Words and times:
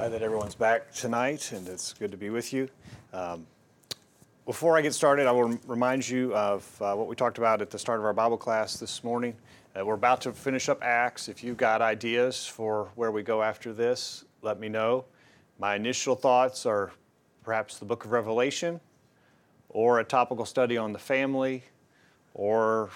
Glad 0.00 0.12
that 0.12 0.22
everyone's 0.22 0.54
back 0.54 0.94
tonight, 0.94 1.52
and 1.52 1.68
it's 1.68 1.92
good 1.92 2.10
to 2.10 2.16
be 2.16 2.30
with 2.30 2.54
you. 2.54 2.70
Um, 3.12 3.46
before 4.46 4.78
I 4.78 4.80
get 4.80 4.94
started, 4.94 5.26
I 5.26 5.30
will 5.30 5.58
remind 5.66 6.08
you 6.08 6.34
of 6.34 6.66
uh, 6.80 6.94
what 6.94 7.06
we 7.06 7.14
talked 7.14 7.36
about 7.36 7.60
at 7.60 7.68
the 7.68 7.78
start 7.78 7.98
of 7.98 8.06
our 8.06 8.14
Bible 8.14 8.38
class 8.38 8.78
this 8.78 9.04
morning. 9.04 9.36
Uh, 9.78 9.84
we're 9.84 9.92
about 9.92 10.22
to 10.22 10.32
finish 10.32 10.70
up 10.70 10.82
Acts. 10.82 11.28
If 11.28 11.44
you've 11.44 11.58
got 11.58 11.82
ideas 11.82 12.46
for 12.46 12.88
where 12.94 13.10
we 13.10 13.22
go 13.22 13.42
after 13.42 13.74
this, 13.74 14.24
let 14.40 14.58
me 14.58 14.70
know. 14.70 15.04
My 15.58 15.74
initial 15.74 16.16
thoughts 16.16 16.64
are 16.64 16.92
perhaps 17.44 17.76
the 17.76 17.84
book 17.84 18.06
of 18.06 18.12
Revelation, 18.12 18.80
or 19.68 20.00
a 20.00 20.04
topical 20.04 20.46
study 20.46 20.78
on 20.78 20.94
the 20.94 20.98
family, 20.98 21.62
or 22.32 22.88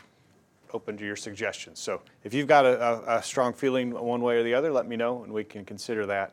open 0.73 0.97
to 0.97 1.05
your 1.05 1.17
suggestions. 1.17 1.81
So 1.81 2.01
if 2.25 2.33
you've 2.33 2.49
got 2.49 2.65
a, 2.65 2.83
a, 2.83 3.19
a 3.19 3.23
strong 3.23 3.53
feeling 3.53 3.91
one 3.91 4.23
way 4.23 4.39
or 4.39 4.43
the 4.43 4.55
other, 4.55 4.73
let 4.73 4.89
me 4.89 4.97
know, 4.97 5.23
and 5.23 5.35
we 5.35 5.45
can 5.45 5.67
consider 5.67 6.07
that 6.07 6.33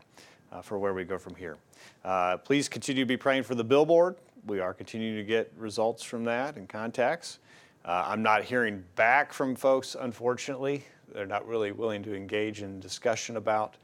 uh, 0.51 0.61
for 0.61 0.77
where 0.77 0.93
we 0.93 1.03
go 1.03 1.17
from 1.17 1.35
here. 1.35 1.57
Uh, 2.03 2.37
please 2.37 2.67
continue 2.67 3.03
to 3.03 3.07
be 3.07 3.17
praying 3.17 3.43
for 3.43 3.55
the 3.55 3.63
billboard. 3.63 4.15
We 4.47 4.59
are 4.59 4.73
continuing 4.73 5.15
to 5.15 5.23
get 5.23 5.51
results 5.57 6.03
from 6.03 6.23
that 6.25 6.55
and 6.55 6.67
contacts. 6.67 7.39
Uh, 7.85 8.05
I'm 8.07 8.21
not 8.21 8.43
hearing 8.43 8.83
back 8.95 9.33
from 9.33 9.55
folks, 9.55 9.95
unfortunately. 9.99 10.85
They're 11.13 11.25
not 11.25 11.47
really 11.47 11.71
willing 11.71 12.03
to 12.03 12.15
engage 12.15 12.61
in 12.61 12.79
discussion 12.79 13.37
about 13.37 13.75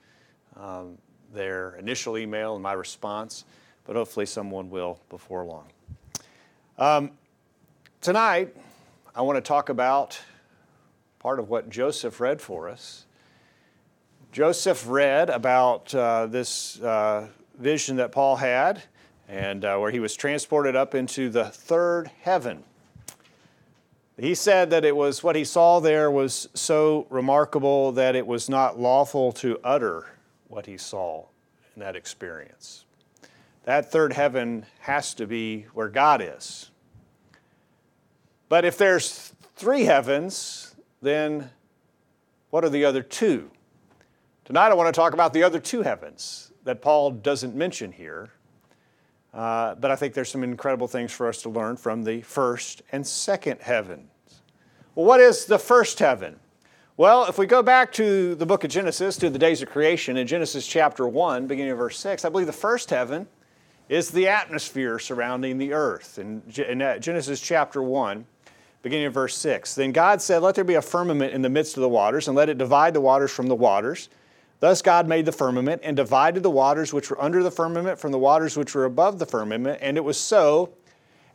um, 0.56 0.98
their 1.34 1.76
initial 1.76 2.18
email 2.18 2.54
and 2.54 2.64
my 2.64 2.74
response, 2.74 3.46
but 3.86 3.96
hopefully 3.96 4.26
someone 4.26 4.70
will 4.70 5.00
before 5.10 5.46
long. 5.46 5.68
Um, 6.78 7.12
tonight, 8.02 8.56
I 9.16 9.22
want 9.22 9.38
to 9.38 9.42
talk 9.42 9.70
about 9.70 10.20
part 11.20 11.40
of 11.40 11.50
what 11.50 11.70
Joseph 11.70 12.20
read 12.20 12.40
for 12.40 12.70
us. 12.70 13.07
Joseph 14.38 14.88
read 14.88 15.32
about 15.32 15.96
uh, 15.96 16.28
this 16.28 16.80
uh, 16.82 17.28
vision 17.58 17.96
that 17.96 18.12
Paul 18.12 18.36
had, 18.36 18.84
and 19.28 19.66
uh, 19.66 19.80
where 19.80 19.90
he 19.90 20.00
was 20.00 20.16
transported 20.16 20.76
up 20.76 20.94
into 20.94 21.28
the 21.30 21.46
third 21.46 22.12
heaven. 22.22 22.64
He 24.16 24.36
said 24.36 24.70
that 24.70 24.86
it 24.86 24.96
was 24.96 25.24
what 25.24 25.36
he 25.36 25.44
saw 25.44 25.80
there 25.80 26.12
was 26.12 26.50
so 26.54 27.08
remarkable 27.10 27.92
that 27.94 28.16
it 28.16 28.28
was 28.28 28.48
not 28.48 28.80
lawful 28.80 29.32
to 29.32 29.60
utter 29.64 30.06
what 30.50 30.68
he 30.68 30.78
saw 30.78 31.26
in 31.76 31.80
that 31.80 31.96
experience. 31.96 32.86
That 33.64 33.92
third 33.92 34.14
heaven 34.14 34.68
has 34.82 35.16
to 35.16 35.26
be 35.26 35.66
where 35.74 35.90
God 35.90 36.22
is. 36.22 36.70
But 38.50 38.66
if 38.66 38.78
there's 38.78 39.34
three 39.56 39.86
heavens, 39.86 40.76
then 41.02 41.50
what 42.52 42.64
are 42.64 42.70
the 42.70 42.86
other 42.86 43.02
two? 43.02 43.50
Tonight 44.48 44.70
I 44.70 44.76
want 44.76 44.88
to 44.88 44.98
talk 44.98 45.14
about 45.14 45.34
the 45.34 45.44
other 45.44 45.60
two 45.60 45.82
heavens 45.82 46.54
that 46.64 46.82
Paul 46.82 47.12
doesn't 47.12 47.54
mention 47.54 47.92
here. 47.92 48.30
Uh, 49.34 49.76
but 49.76 49.92
I 49.92 49.98
think 49.98 50.14
there's 50.14 50.32
some 50.32 50.42
incredible 50.42 50.88
things 50.88 51.12
for 51.12 51.28
us 51.28 51.42
to 51.42 51.50
learn 51.50 51.76
from 51.76 52.06
the 52.06 52.22
first 52.22 52.82
and 52.94 53.06
second 53.06 53.60
heavens. 53.60 54.10
Well, 54.96 55.06
what 55.06 55.20
is 55.20 55.44
the 55.44 55.60
first 55.60 56.00
heaven? 56.00 56.40
Well, 56.96 57.26
if 57.26 57.38
we 57.38 57.46
go 57.46 57.62
back 57.62 57.92
to 57.94 58.36
the 58.36 58.46
book 58.46 58.64
of 58.64 58.70
Genesis, 58.70 59.18
to 59.18 59.30
the 59.30 59.38
days 59.38 59.62
of 59.62 59.68
creation, 59.68 60.16
in 60.16 60.26
Genesis 60.26 60.66
chapter 60.66 61.06
1, 61.06 61.46
beginning 61.48 61.74
of 61.74 61.78
verse 61.78 62.00
6, 62.00 62.24
I 62.24 62.30
believe 62.30 62.48
the 62.48 62.54
first 62.54 62.90
heaven 62.90 63.28
is 63.90 64.12
the 64.12 64.30
atmosphere 64.30 64.98
surrounding 64.98 65.58
the 65.58 65.74
earth. 65.74 66.20
In, 66.20 66.42
in 66.58 67.02
Genesis 67.02 67.42
chapter 67.42 67.84
1, 67.84 68.26
beginning 68.82 69.08
of 69.08 69.14
verse 69.14 69.36
6. 69.36 69.76
Then 69.76 69.92
God 69.92 70.22
said, 70.22 70.42
Let 70.42 70.56
there 70.56 70.64
be 70.64 70.76
a 70.76 70.82
firmament 70.82 71.34
in 71.34 71.42
the 71.42 71.50
midst 71.50 71.76
of 71.76 71.82
the 71.82 71.90
waters, 71.90 72.30
and 72.30 72.38
let 72.38 72.48
it 72.48 72.58
divide 72.58 72.94
the 72.94 73.02
waters 73.02 73.32
from 73.32 73.48
the 73.48 73.54
waters. 73.56 74.08
Thus 74.60 74.82
God 74.82 75.08
made 75.08 75.26
the 75.26 75.32
firmament, 75.32 75.82
and 75.84 75.96
divided 75.96 76.42
the 76.42 76.50
waters 76.50 76.94
which 76.94 77.10
were 77.10 77.22
under 77.22 77.44
the 77.44 77.52
firmament 77.52 78.00
from 78.00 78.12
the 78.12 78.18
waters 78.18 78.58
which 78.58 78.74
were 78.74 78.86
above 78.86 79.20
the 79.20 79.26
firmament, 79.26 79.80
and 79.82 79.98
it 79.98 80.04
was 80.04 80.20
so. 80.20 80.74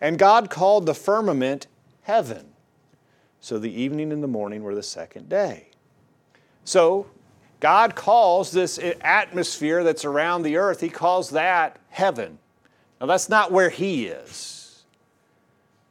And 0.00 0.19
God 0.19 0.50
called 0.50 0.86
the 0.86 0.94
firmament 0.94 1.69
heaven. 2.02 2.52
So 3.41 3.58
the 3.58 3.72
evening 3.72 4.12
and 4.12 4.22
the 4.22 4.28
morning 4.28 4.62
were 4.62 4.74
the 4.74 4.82
second 4.82 5.28
day. 5.28 5.69
So 6.64 7.06
God 7.60 7.94
calls 7.94 8.50
this 8.50 8.80
atmosphere 9.00 9.84
that's 9.84 10.04
around 10.04 10.42
the 10.42 10.56
earth, 10.56 10.80
He 10.80 10.88
calls 10.88 11.30
that 11.30 11.78
heaven. 11.91 12.38
Now 13.00 13.06
that's 13.06 13.28
not 13.28 13.52
where 13.52 13.70
He 13.70 14.06
is 14.06 14.84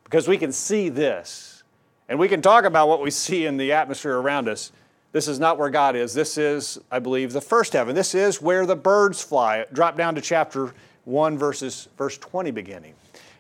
because 0.04 0.28
we 0.28 0.38
can 0.38 0.52
see 0.52 0.90
this. 0.90 1.64
And 2.10 2.20
we 2.20 2.28
can 2.28 2.42
talk 2.42 2.66
about 2.66 2.90
what 2.90 3.02
we 3.02 3.10
see 3.10 3.46
in 3.46 3.56
the 3.56 3.72
atmosphere 3.72 4.18
around 4.18 4.50
us. 4.50 4.74
This 5.12 5.28
is 5.28 5.40
not 5.40 5.58
where 5.58 5.70
God 5.70 5.96
is. 5.96 6.14
This 6.14 6.38
is, 6.38 6.80
I 6.90 7.00
believe, 7.00 7.34
the 7.34 7.42
first 7.42 7.74
heaven. 7.74 7.96
This 7.96 8.16
is 8.16 8.42
where 8.42 8.66
the 8.66 8.76
birds 8.76 9.22
fly. 9.22 9.66
Drop 9.74 9.98
down 9.98 10.16
to 10.16 10.22
chapter 10.22 10.74
1, 11.06 11.38
verses, 11.38 11.90
verse 11.98 12.18
20 12.18 12.52
beginning. 12.52 12.94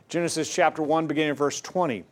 Genesis 0.09 0.53
chapter 0.53 0.81
1, 0.81 1.07
beginning 1.07 1.35
verse 1.35 1.61
20. 1.61 2.03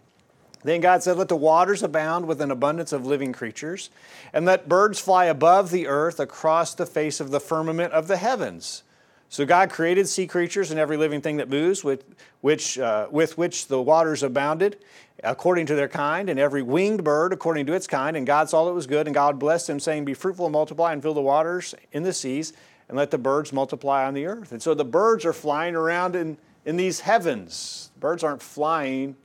Then 0.63 0.81
God 0.81 1.03
said, 1.03 1.17
Let 1.17 1.27
the 1.27 1.35
waters 1.35 1.83
abound 1.83 2.27
with 2.27 2.41
an 2.41 2.51
abundance 2.51 2.93
of 2.93 3.05
living 3.05 3.33
creatures, 3.33 3.89
and 4.33 4.45
let 4.45 4.69
birds 4.69 4.99
fly 4.99 5.25
above 5.25 5.71
the 5.71 5.87
earth 5.87 6.19
across 6.19 6.73
the 6.73 6.85
face 6.85 7.19
of 7.19 7.31
the 7.31 7.39
firmament 7.39 7.93
of 7.93 8.07
the 8.07 8.17
heavens. 8.17 8.83
So 9.29 9.45
God 9.45 9.69
created 9.69 10.07
sea 10.07 10.25
creatures 10.25 10.71
and 10.71 10.79
every 10.79 10.97
living 10.97 11.21
thing 11.21 11.37
that 11.37 11.49
moves, 11.49 11.83
with 11.83 12.03
which, 12.41 12.79
uh, 12.79 13.07
with 13.11 13.37
which 13.37 13.67
the 13.67 13.81
waters 13.81 14.23
abounded, 14.23 14.77
according 15.23 15.65
to 15.67 15.75
their 15.75 15.87
kind, 15.87 16.29
and 16.29 16.39
every 16.39 16.61
winged 16.61 17.03
bird 17.03 17.33
according 17.33 17.65
to 17.67 17.73
its 17.73 17.87
kind. 17.87 18.15
And 18.15 18.25
God 18.25 18.49
saw 18.49 18.65
that 18.65 18.71
it 18.71 18.75
was 18.75 18.87
good, 18.87 19.07
and 19.07 19.13
God 19.13 19.39
blessed 19.39 19.67
them, 19.67 19.79
saying, 19.79 20.05
Be 20.05 20.13
fruitful 20.13 20.45
and 20.45 20.53
multiply, 20.53 20.93
and 20.93 21.01
fill 21.01 21.13
the 21.13 21.21
waters 21.21 21.75
in 21.91 22.03
the 22.03 22.13
seas, 22.13 22.53
and 22.87 22.97
let 22.97 23.11
the 23.11 23.17
birds 23.17 23.53
multiply 23.53 24.05
on 24.05 24.13
the 24.13 24.25
earth. 24.25 24.51
And 24.51 24.61
so 24.61 24.73
the 24.73 24.85
birds 24.85 25.25
are 25.25 25.33
flying 25.33 25.75
around 25.75 26.15
in, 26.15 26.37
in 26.65 26.77
these 26.77 27.01
heavens. 27.01 27.91
Birds 27.99 28.23
aren't 28.23 28.41
flying 28.41 29.15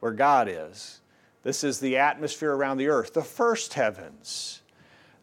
where 0.00 0.12
God 0.12 0.48
is. 0.48 1.00
This 1.42 1.64
is 1.64 1.80
the 1.80 1.96
atmosphere 1.96 2.52
around 2.52 2.76
the 2.76 2.88
earth, 2.88 3.14
the 3.14 3.22
first 3.22 3.74
heavens. 3.74 4.62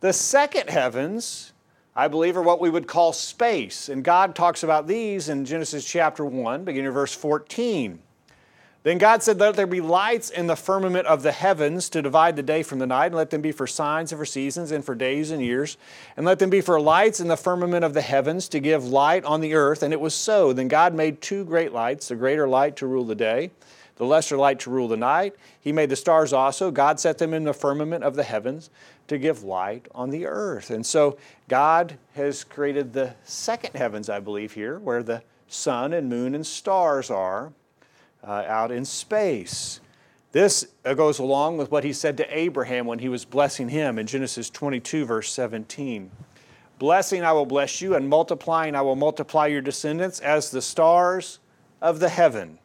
The 0.02 0.14
second 0.14 0.70
heavens 0.70 1.54
I 2.00 2.08
believe, 2.08 2.38
are 2.38 2.42
what 2.42 2.62
we 2.62 2.70
would 2.70 2.88
call 2.88 3.12
space. 3.12 3.90
And 3.90 4.06
God 4.06 4.34
talks 4.34 4.64
about 4.64 4.88
these 4.88 5.28
in 5.28 5.44
Genesis 5.44 5.84
chapter 5.84 6.24
1, 6.24 6.64
beginning 6.64 6.88
of 6.88 6.94
verse 6.94 7.14
14. 7.14 8.00
Then 8.84 8.98
God 8.98 9.22
said, 9.22 9.40
Let 9.40 9.56
there 9.56 9.68
be 9.68 9.82
lights 9.82 10.30
in 10.30 10.48
the 10.48 10.56
firmament 10.56 11.06
of 11.06 11.22
the 11.22 11.34
heavens 11.34 11.90
to 11.90 12.02
divide 12.02 12.38
the 12.38 12.44
day 12.44 12.64
from 12.64 12.80
the 12.80 12.88
night, 12.88 13.08
and 13.08 13.16
let 13.16 13.30
them 13.30 13.42
be 13.42 13.52
for 13.52 13.68
signs 13.68 14.12
and 14.12 14.20
for 14.20 14.26
seasons 14.26 14.72
and 14.72 14.86
for 14.86 14.96
days 14.96 15.32
and 15.32 15.42
years, 15.44 15.78
and 16.16 16.26
let 16.26 16.40
them 16.40 16.50
be 16.50 16.62
for 16.62 16.80
lights 16.80 17.20
in 17.20 17.28
the 17.28 17.36
firmament 17.36 17.84
of 17.84 17.94
the 17.94 18.02
heavens 18.02 18.48
to 18.50 18.60
give 18.60 18.86
light 18.86 19.26
on 19.26 19.42
the 19.42 19.54
earth. 19.54 19.84
And 19.84 19.92
it 19.92 20.00
was 20.00 20.16
so. 20.16 20.54
Then 20.54 20.70
God 20.70 20.94
made 20.94 21.22
two 21.22 21.44
great 21.44 21.74
lights, 21.74 22.08
the 22.08 22.16
greater 22.16 22.48
light 22.48 22.78
to 22.78 22.88
rule 22.88 23.04
the 23.04 23.16
day, 23.16 23.52
the 23.98 24.06
lesser 24.06 24.38
light 24.38 24.60
to 24.62 24.70
rule 24.70 24.88
the 24.88 24.96
night. 24.96 25.36
He 25.60 25.74
made 25.74 25.90
the 25.90 25.98
stars 25.98 26.32
also. 26.32 26.72
God 26.72 27.02
set 27.02 27.18
them 27.18 27.34
in 27.34 27.44
the 27.44 27.54
firmament 27.54 28.06
of 28.06 28.16
the 28.16 28.24
heavens 28.24 28.70
to 29.10 29.18
give 29.18 29.44
light 29.44 29.90
on 29.94 30.10
the 30.10 30.26
earth. 30.26 30.70
And 30.70 30.86
so 30.86 31.18
God 31.50 31.98
has 32.16 32.46
created 32.46 32.94
the 32.94 33.14
second 33.26 33.76
heavens, 33.76 34.08
I 34.08 34.22
believe, 34.22 34.54
here, 34.54 34.80
where 34.80 35.04
the 35.04 35.22
sun 35.50 35.92
and 35.92 36.08
moon 36.08 36.34
and 36.34 36.48
stars 36.48 37.10
are 37.10 37.52
uh, 38.24 38.44
out 38.48 38.72
in 38.72 38.86
space. 38.86 39.80
This 40.32 40.68
uh, 40.86 40.94
goes 40.94 41.20
along 41.20 41.58
with 41.58 41.72
what 41.72 41.84
he 41.84 41.94
said 41.94 42.18
to 42.18 42.38
Abraham 42.38 42.86
when 42.86 43.00
he 43.00 43.10
was 43.10 43.26
blessing 43.26 43.70
him 43.70 43.98
in 43.98 44.08
Genesis 44.08 44.50
22, 44.50 45.06
verse 45.06 45.32
17. 45.32 46.12
Blessing 46.78 47.24
I 47.24 47.34
will 47.34 47.46
bless 47.46 47.82
you, 47.82 47.96
and 47.96 48.08
multiplying 48.08 48.76
I 48.76 48.82
will 48.82 48.96
multiply 48.96 49.48
your 49.48 49.62
descendants 49.62 50.20
as 50.20 50.52
the 50.52 50.62
stars 50.62 51.40
of 51.82 52.00
the 52.00 52.10
heaven, 52.10 52.60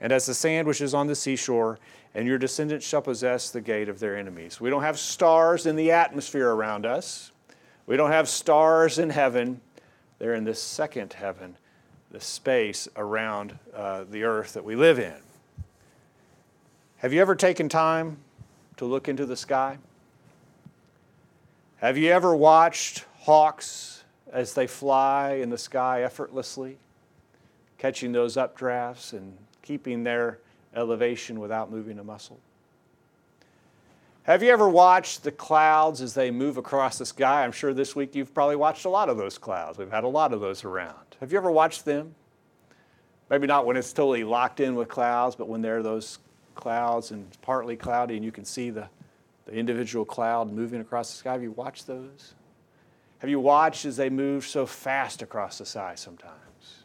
and 0.00 0.12
as 0.12 0.26
the 0.26 0.34
sand 0.34 0.66
which 0.66 0.80
is 0.80 0.94
on 0.94 1.06
the 1.06 1.14
seashore 1.14 1.78
and 2.14 2.26
your 2.26 2.38
descendants 2.38 2.86
shall 2.86 3.02
possess 3.02 3.50
the 3.50 3.60
gate 3.60 3.88
of 3.88 3.98
their 3.98 4.16
enemies. 4.16 4.60
We 4.60 4.70
don't 4.70 4.82
have 4.82 4.98
stars 4.98 5.66
in 5.66 5.76
the 5.76 5.92
atmosphere 5.92 6.50
around 6.50 6.84
us. 6.84 7.32
We 7.86 7.96
don't 7.96 8.10
have 8.10 8.28
stars 8.28 8.98
in 8.98 9.10
heaven. 9.10 9.60
They're 10.18 10.34
in 10.34 10.44
this 10.44 10.62
second 10.62 11.14
heaven, 11.14 11.56
the 12.12 12.20
space 12.20 12.88
around 12.94 13.58
uh, 13.74 14.04
the 14.10 14.22
earth 14.22 14.52
that 14.52 14.64
we 14.64 14.76
live 14.76 14.98
in. 14.98 15.16
Have 16.98 17.12
you 17.12 17.20
ever 17.22 17.34
taken 17.34 17.68
time 17.70 18.18
to 18.76 18.84
look 18.84 19.08
into 19.08 19.24
the 19.24 19.36
sky? 19.36 19.78
Have 21.78 21.96
you 21.96 22.10
ever 22.10 22.36
watched 22.36 23.06
hawks 23.20 24.04
as 24.30 24.52
they 24.52 24.66
fly 24.66 25.38
in 25.42 25.48
the 25.48 25.58
sky 25.58 26.02
effortlessly, 26.02 26.76
catching 27.78 28.12
those 28.12 28.36
updrafts 28.36 29.14
and 29.14 29.36
keeping 29.62 30.04
their 30.04 30.38
elevation 30.76 31.40
without 31.40 31.70
moving 31.70 31.98
a 31.98 32.04
muscle? 32.04 32.38
Have 34.24 34.42
you 34.42 34.50
ever 34.50 34.68
watched 34.68 35.24
the 35.24 35.32
clouds 35.32 36.02
as 36.02 36.12
they 36.14 36.30
move 36.30 36.58
across 36.58 36.98
the 36.98 37.06
sky? 37.06 37.42
I'm 37.42 37.52
sure 37.52 37.72
this 37.72 37.96
week 37.96 38.14
you've 38.14 38.34
probably 38.34 38.54
watched 38.56 38.84
a 38.84 38.90
lot 38.90 39.08
of 39.08 39.16
those 39.16 39.38
clouds. 39.38 39.78
We've 39.78 39.90
had 39.90 40.04
a 40.04 40.08
lot 40.08 40.32
of 40.32 40.40
those 40.40 40.62
around. 40.62 41.11
Have 41.22 41.30
you 41.30 41.38
ever 41.38 41.52
watched 41.52 41.84
them? 41.84 42.16
Maybe 43.30 43.46
not 43.46 43.64
when 43.64 43.76
it's 43.76 43.92
totally 43.92 44.24
locked 44.24 44.58
in 44.58 44.74
with 44.74 44.88
clouds, 44.88 45.36
but 45.36 45.48
when 45.48 45.62
there 45.62 45.78
are 45.78 45.82
those 45.82 46.18
clouds 46.56 47.12
and 47.12 47.24
partly 47.42 47.76
cloudy 47.76 48.16
and 48.16 48.24
you 48.24 48.32
can 48.32 48.44
see 48.44 48.70
the, 48.70 48.88
the 49.44 49.52
individual 49.52 50.04
cloud 50.04 50.52
moving 50.52 50.80
across 50.80 51.12
the 51.12 51.16
sky. 51.16 51.30
Have 51.30 51.42
you 51.44 51.52
watched 51.52 51.86
those? 51.86 52.34
Have 53.20 53.30
you 53.30 53.38
watched 53.38 53.84
as 53.84 53.96
they 53.96 54.10
move 54.10 54.44
so 54.44 54.66
fast 54.66 55.22
across 55.22 55.58
the 55.58 55.64
sky 55.64 55.94
sometimes? 55.94 56.82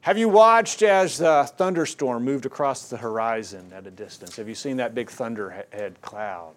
Have 0.00 0.18
you 0.18 0.28
watched 0.28 0.82
as 0.82 1.18
the 1.18 1.48
thunderstorm 1.56 2.24
moved 2.24 2.44
across 2.44 2.88
the 2.88 2.96
horizon 2.96 3.72
at 3.72 3.86
a 3.86 3.92
distance? 3.92 4.34
Have 4.34 4.48
you 4.48 4.56
seen 4.56 4.78
that 4.78 4.96
big 4.96 5.08
thunderhead 5.08 5.94
cloud? 6.02 6.54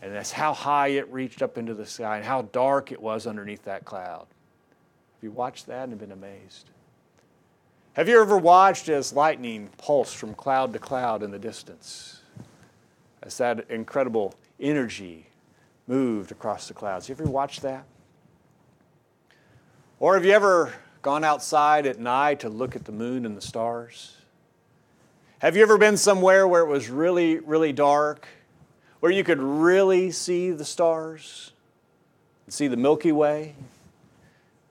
And 0.00 0.14
that's 0.14 0.30
how 0.30 0.54
high 0.54 0.88
it 0.90 1.12
reached 1.12 1.42
up 1.42 1.58
into 1.58 1.74
the 1.74 1.84
sky 1.84 2.18
and 2.18 2.24
how 2.24 2.42
dark 2.42 2.92
it 2.92 3.02
was 3.02 3.26
underneath 3.26 3.64
that 3.64 3.84
cloud. 3.84 4.28
Have 5.24 5.32
you 5.32 5.38
watched 5.38 5.68
that 5.68 5.88
and 5.88 5.98
been 5.98 6.12
amazed? 6.12 6.68
Have 7.94 8.10
you 8.10 8.20
ever 8.20 8.36
watched 8.36 8.90
as 8.90 9.14
lightning 9.14 9.70
pulsed 9.78 10.16
from 10.16 10.34
cloud 10.34 10.74
to 10.74 10.78
cloud 10.78 11.22
in 11.22 11.30
the 11.30 11.38
distance? 11.38 12.20
As 13.22 13.38
that 13.38 13.70
incredible 13.70 14.34
energy 14.60 15.28
moved 15.86 16.30
across 16.30 16.68
the 16.68 16.74
clouds. 16.74 17.08
Have 17.08 17.18
you 17.18 17.24
ever 17.24 17.32
watched 17.32 17.62
that? 17.62 17.86
Or 19.98 20.12
have 20.12 20.26
you 20.26 20.32
ever 20.32 20.74
gone 21.00 21.24
outside 21.24 21.86
at 21.86 21.98
night 21.98 22.40
to 22.40 22.50
look 22.50 22.76
at 22.76 22.84
the 22.84 22.92
moon 22.92 23.24
and 23.24 23.34
the 23.34 23.40
stars? 23.40 24.18
Have 25.38 25.56
you 25.56 25.62
ever 25.62 25.78
been 25.78 25.96
somewhere 25.96 26.46
where 26.46 26.60
it 26.60 26.68
was 26.68 26.90
really, 26.90 27.38
really 27.38 27.72
dark, 27.72 28.28
where 29.00 29.10
you 29.10 29.24
could 29.24 29.40
really 29.40 30.10
see 30.10 30.50
the 30.50 30.66
stars, 30.66 31.52
see 32.46 32.68
the 32.68 32.76
Milky 32.76 33.10
Way, 33.10 33.54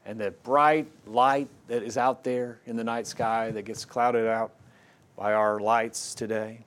and 0.05 0.19
the 0.19 0.31
bright 0.31 0.87
light 1.05 1.47
that 1.67 1.83
is 1.83 1.97
out 1.97 2.23
there 2.23 2.59
in 2.65 2.75
the 2.75 2.83
night 2.83 3.07
sky 3.07 3.51
that 3.51 3.63
gets 3.63 3.85
clouded 3.85 4.27
out 4.27 4.51
by 5.15 5.33
our 5.33 5.59
lights 5.59 6.13
today? 6.13 6.65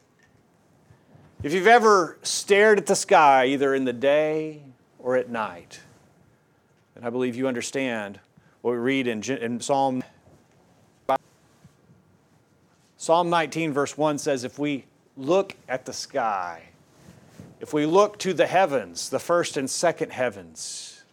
If 1.43 1.53
you've 1.53 1.67
ever 1.67 2.19
stared 2.23 2.79
at 2.79 2.87
the 2.87 2.97
sky, 2.97 3.47
either 3.47 3.75
in 3.75 3.85
the 3.85 3.93
day 3.93 4.62
or 4.99 5.17
at 5.17 5.29
night, 5.29 5.81
then 6.94 7.05
I 7.05 7.11
believe 7.11 7.37
you 7.37 7.47
understand 7.47 8.19
what 8.62 8.73
we 8.73 8.79
read 8.79 9.06
in, 9.06 9.23
in 9.23 9.61
Psalm. 9.61 10.03
Psalm 12.97 13.31
19, 13.31 13.73
verse 13.73 13.97
1 13.99 14.19
says, 14.19 14.44
If 14.44 14.59
we 14.59 14.87
look 15.17 15.55
at 15.69 15.85
the 15.85 15.93
sky, 15.93 16.62
if 17.61 17.73
we 17.73 17.87
look 17.87 18.19
to 18.21 18.33
the 18.33 18.47
heavens, 18.47 19.11
the 19.11 19.19
first 19.19 19.56
and 19.56 19.69
second 19.69 20.12
heavens, 20.12 21.05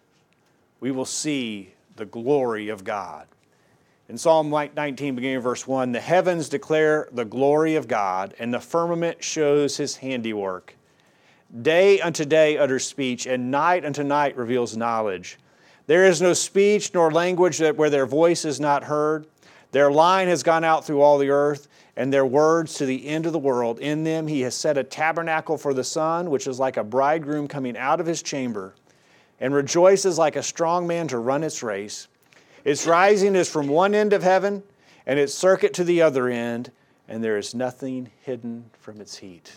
we 0.79 0.91
will 0.91 1.05
see 1.05 1.73
the 1.95 2.05
glory 2.05 2.69
of 2.69 2.83
God. 2.83 3.27
In 4.09 4.17
Psalm 4.17 4.49
19, 4.49 5.15
beginning 5.15 5.37
of 5.37 5.43
verse 5.43 5.65
1, 5.65 5.91
the 5.91 5.99
heavens 5.99 6.49
declare 6.49 7.07
the 7.11 7.25
glory 7.25 7.75
of 7.75 7.87
God, 7.87 8.33
and 8.37 8.53
the 8.53 8.59
firmament 8.59 9.23
shows 9.23 9.77
his 9.77 9.95
handiwork. 9.97 10.75
Day 11.61 12.01
unto 12.01 12.25
day 12.25 12.57
utters 12.57 12.85
speech, 12.85 13.25
and 13.25 13.49
night 13.49 13.85
unto 13.85 14.03
night 14.03 14.35
reveals 14.35 14.75
knowledge. 14.75 15.37
There 15.87 16.05
is 16.05 16.21
no 16.21 16.33
speech 16.33 16.93
nor 16.93 17.11
language 17.11 17.59
that, 17.59 17.77
where 17.77 17.89
their 17.89 18.05
voice 18.05 18.45
is 18.45 18.59
not 18.59 18.83
heard. 18.83 19.27
Their 19.71 19.91
line 19.91 20.27
has 20.27 20.43
gone 20.43 20.63
out 20.63 20.85
through 20.85 21.01
all 21.01 21.17
the 21.17 21.29
earth, 21.29 21.67
and 21.95 22.11
their 22.11 22.25
words 22.25 22.73
to 22.75 22.85
the 22.85 23.07
end 23.07 23.25
of 23.25 23.33
the 23.33 23.39
world. 23.39 23.79
In 23.79 24.03
them 24.03 24.27
he 24.27 24.41
has 24.41 24.55
set 24.55 24.77
a 24.77 24.83
tabernacle 24.83 25.57
for 25.57 25.73
the 25.73 25.83
sun, 25.83 26.29
which 26.29 26.47
is 26.47 26.59
like 26.59 26.77
a 26.77 26.83
bridegroom 26.83 27.47
coming 27.47 27.77
out 27.77 27.99
of 27.99 28.05
his 28.05 28.21
chamber, 28.21 28.73
and 29.39 29.53
rejoices 29.53 30.17
like 30.17 30.35
a 30.35 30.43
strong 30.43 30.87
man 30.87 31.07
to 31.09 31.17
run 31.17 31.43
its 31.43 31.63
race. 31.63 32.07
Its 32.63 32.87
rising 32.87 33.35
is 33.35 33.49
from 33.49 33.67
one 33.67 33.93
end 33.93 34.13
of 34.13 34.23
heaven, 34.23 34.63
and 35.05 35.19
its 35.19 35.33
circuit 35.33 35.73
to 35.73 35.83
the 35.83 36.01
other 36.01 36.29
end, 36.29 36.71
and 37.07 37.23
there 37.23 37.37
is 37.37 37.53
nothing 37.53 38.09
hidden 38.21 38.69
from 38.79 39.01
its 39.01 39.17
heat. 39.17 39.51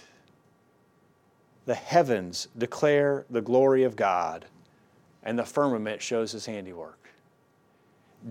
The 1.67 1.75
heavens 1.75 2.49
declare 2.57 3.27
the 3.31 3.41
glory 3.41 3.85
of 3.85 3.97
God 3.97 4.47
and 5.27 5.37
the 5.37 5.45
firmament 5.45 6.01
shows 6.01 6.31
his 6.31 6.47
handiwork. 6.47 7.11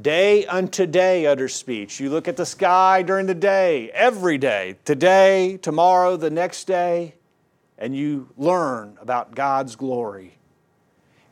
Day 0.01 0.45
unto 0.45 0.87
day 0.87 1.25
utters 1.25 1.53
speech. 1.53 1.99
You 1.99 2.09
look 2.09 2.29
at 2.29 2.37
the 2.37 2.45
sky 2.45 3.01
during 3.01 3.25
the 3.27 3.35
day, 3.35 3.91
every 3.91 4.37
day, 4.37 4.77
today, 4.85 5.57
tomorrow, 5.61 6.15
the 6.15 6.29
next 6.29 6.65
day, 6.65 7.15
and 7.77 7.93
you 7.93 8.29
learn 8.37 8.97
about 9.01 9.35
God's 9.35 9.75
glory. 9.75 10.37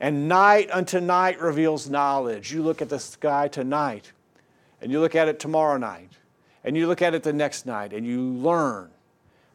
And 0.04 0.28
night 0.28 0.70
unto 0.70 1.00
night 1.00 1.40
reveals 1.40 1.90
knowledge. 1.90 2.52
You 2.52 2.62
look 2.62 2.82
at 2.82 2.90
the 2.90 3.00
sky 3.00 3.48
tonight, 3.48 4.12
and 4.82 4.92
you 4.92 5.00
look 5.00 5.16
at 5.16 5.30
it 5.30 5.40
tomorrow 5.40 5.78
night, 5.78 6.18
and 6.62 6.76
you 6.76 6.88
look 6.88 7.02
at 7.02 7.14
it 7.14 7.24
the 7.24 7.32
next 7.32 7.66
night, 7.66 7.94
and 7.94 8.06
you 8.06 8.20
learn 8.20 8.92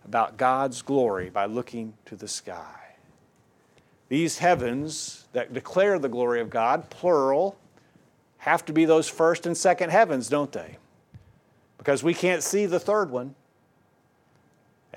about 0.06 0.38
God's 0.38 0.80
glory 0.80 1.28
by 1.28 1.44
looking 1.44 1.92
to 2.06 2.16
the 2.16 2.28
sky. 2.28 2.94
These 4.08 4.38
heavens 4.38 5.26
that 5.34 5.52
declare 5.52 5.98
the 5.98 6.08
glory 6.08 6.40
of 6.40 6.48
God, 6.48 6.88
plural, 6.88 7.58
have 8.38 8.64
to 8.64 8.72
be 8.72 8.86
those 8.86 9.06
first 9.06 9.44
and 9.44 9.54
second 9.54 9.90
heavens, 9.90 10.30
don't 10.30 10.52
they? 10.52 10.78
Because 11.76 12.02
we 12.02 12.14
can't 12.14 12.42
see 12.42 12.64
the 12.64 12.80
third 12.80 13.10
one. 13.10 13.34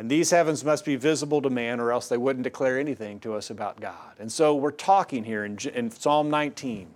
And 0.01 0.09
these 0.09 0.31
heavens 0.31 0.65
must 0.65 0.83
be 0.83 0.95
visible 0.95 1.44
to 1.44 1.50
man, 1.51 1.80
or 1.80 1.92
else 1.92 2.07
they 2.07 2.18
wouldn't 2.18 2.42
declare 2.42 2.80
anything 2.80 3.19
to 3.19 3.36
us 3.36 3.51
about 3.51 3.80
God. 3.80 4.15
And 4.18 4.31
so 4.31 4.56
we're 4.56 4.71
talking 4.71 5.24
here 5.24 5.45
in, 5.45 5.59
in 5.75 5.92
Psalm 5.92 6.27
19 6.31 6.88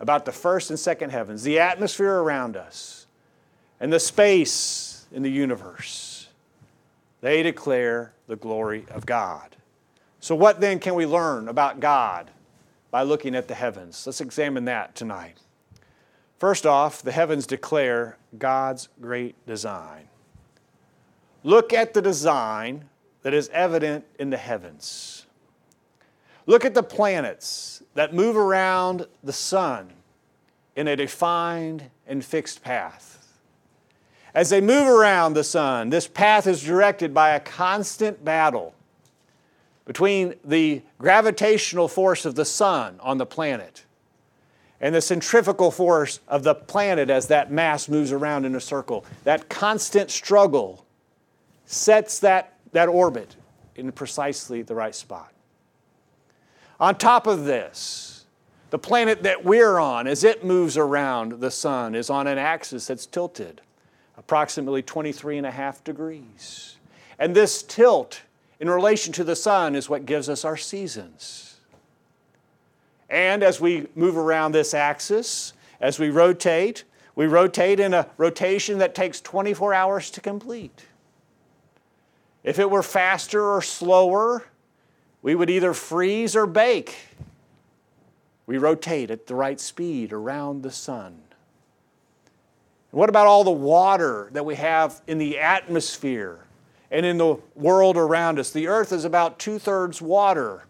about 0.00 0.24
the 0.24 0.32
first 0.32 0.70
and 0.70 0.78
second 0.78 1.10
heavens, 1.10 1.42
the 1.42 1.58
atmosphere 1.58 2.14
around 2.14 2.56
us, 2.56 3.06
and 3.80 3.92
the 3.92 4.00
space 4.00 5.04
in 5.12 5.24
the 5.24 5.30
universe. 5.30 6.28
They 7.20 7.42
declare 7.42 8.14
the 8.28 8.36
glory 8.36 8.86
of 8.90 9.04
God. 9.04 9.54
So, 10.18 10.34
what 10.34 10.58
then 10.58 10.78
can 10.78 10.94
we 10.94 11.04
learn 11.04 11.48
about 11.48 11.80
God 11.80 12.30
by 12.90 13.02
looking 13.02 13.34
at 13.34 13.46
the 13.46 13.54
heavens? 13.54 14.06
Let's 14.06 14.22
examine 14.22 14.64
that 14.64 14.94
tonight. 14.94 15.36
First 16.38 16.64
off, 16.64 17.02
the 17.02 17.12
heavens 17.12 17.46
declare 17.46 18.16
God's 18.38 18.88
great 19.02 19.34
design. 19.46 20.08
Look 21.46 21.72
at 21.72 21.94
the 21.94 22.02
design 22.02 22.88
that 23.22 23.32
is 23.32 23.48
evident 23.50 24.04
in 24.18 24.30
the 24.30 24.36
heavens. 24.36 25.26
Look 26.44 26.64
at 26.64 26.74
the 26.74 26.82
planets 26.82 27.84
that 27.94 28.12
move 28.12 28.36
around 28.36 29.06
the 29.22 29.32
sun 29.32 29.92
in 30.74 30.88
a 30.88 30.96
defined 30.96 31.84
and 32.04 32.24
fixed 32.24 32.64
path. 32.64 33.38
As 34.34 34.50
they 34.50 34.60
move 34.60 34.88
around 34.88 35.34
the 35.34 35.44
sun, 35.44 35.88
this 35.88 36.08
path 36.08 36.48
is 36.48 36.64
directed 36.64 37.14
by 37.14 37.30
a 37.30 37.38
constant 37.38 38.24
battle 38.24 38.74
between 39.84 40.34
the 40.44 40.82
gravitational 40.98 41.86
force 41.86 42.24
of 42.24 42.34
the 42.34 42.44
sun 42.44 42.98
on 42.98 43.18
the 43.18 43.26
planet 43.26 43.84
and 44.80 44.92
the 44.92 45.00
centrifugal 45.00 45.70
force 45.70 46.18
of 46.26 46.42
the 46.42 46.56
planet 46.56 47.08
as 47.08 47.28
that 47.28 47.52
mass 47.52 47.88
moves 47.88 48.10
around 48.10 48.44
in 48.44 48.56
a 48.56 48.60
circle. 48.60 49.04
That 49.22 49.48
constant 49.48 50.10
struggle 50.10 50.82
sets 51.66 52.20
that, 52.20 52.54
that 52.72 52.88
orbit 52.88 53.36
in 53.74 53.92
precisely 53.92 54.62
the 54.62 54.74
right 54.74 54.94
spot. 54.94 55.32
On 56.80 56.94
top 56.94 57.26
of 57.26 57.44
this, 57.44 58.24
the 58.70 58.78
planet 58.78 59.22
that 59.22 59.44
we're 59.44 59.78
on, 59.78 60.06
as 60.06 60.24
it 60.24 60.44
moves 60.44 60.76
around 60.76 61.40
the 61.40 61.50
sun, 61.50 61.94
is 61.94 62.10
on 62.10 62.26
an 62.26 62.38
axis 62.38 62.86
that's 62.86 63.06
tilted 63.06 63.60
approximately 64.16 64.82
23 64.82 65.38
and 65.38 65.46
a 65.46 65.50
half 65.50 65.84
degrees. 65.84 66.76
And 67.18 67.34
this 67.34 67.62
tilt 67.62 68.22
in 68.60 68.68
relation 68.68 69.12
to 69.14 69.24
the 69.24 69.36
sun 69.36 69.74
is 69.74 69.88
what 69.88 70.06
gives 70.06 70.28
us 70.28 70.44
our 70.44 70.56
seasons. 70.56 71.60
And 73.08 73.42
as 73.42 73.60
we 73.60 73.86
move 73.94 74.16
around 74.16 74.52
this 74.52 74.74
axis, 74.74 75.52
as 75.80 75.98
we 75.98 76.10
rotate, 76.10 76.84
we 77.14 77.26
rotate 77.26 77.78
in 77.78 77.94
a 77.94 78.08
rotation 78.16 78.78
that 78.78 78.94
takes 78.94 79.20
24 79.20 79.74
hours 79.74 80.10
to 80.10 80.20
complete. 80.20 80.86
If 82.46 82.58
it 82.58 82.70
were 82.70 82.82
faster 82.82 83.44
or 83.44 83.60
slower, 83.60 84.46
we 85.20 85.34
would 85.34 85.50
either 85.50 85.74
freeze 85.74 86.34
or 86.34 86.46
bake. 86.46 86.96
We 88.46 88.56
rotate 88.56 89.10
at 89.10 89.26
the 89.26 89.34
right 89.34 89.60
speed 89.60 90.14
around 90.14 90.62
the 90.62 90.70
sun. 90.70 91.20
What 92.92 93.10
about 93.10 93.26
all 93.26 93.44
the 93.44 93.50
water 93.50 94.30
that 94.32 94.46
we 94.46 94.54
have 94.54 95.02
in 95.06 95.18
the 95.18 95.38
atmosphere 95.38 96.46
and 96.90 97.04
in 97.04 97.18
the 97.18 97.36
world 97.54 97.96
around 97.96 98.38
us. 98.38 98.50
The 98.50 98.68
earth 98.68 98.92
is 98.92 99.04
about 99.04 99.38
two 99.38 99.58
thirds 99.58 100.00
water, 100.00 100.64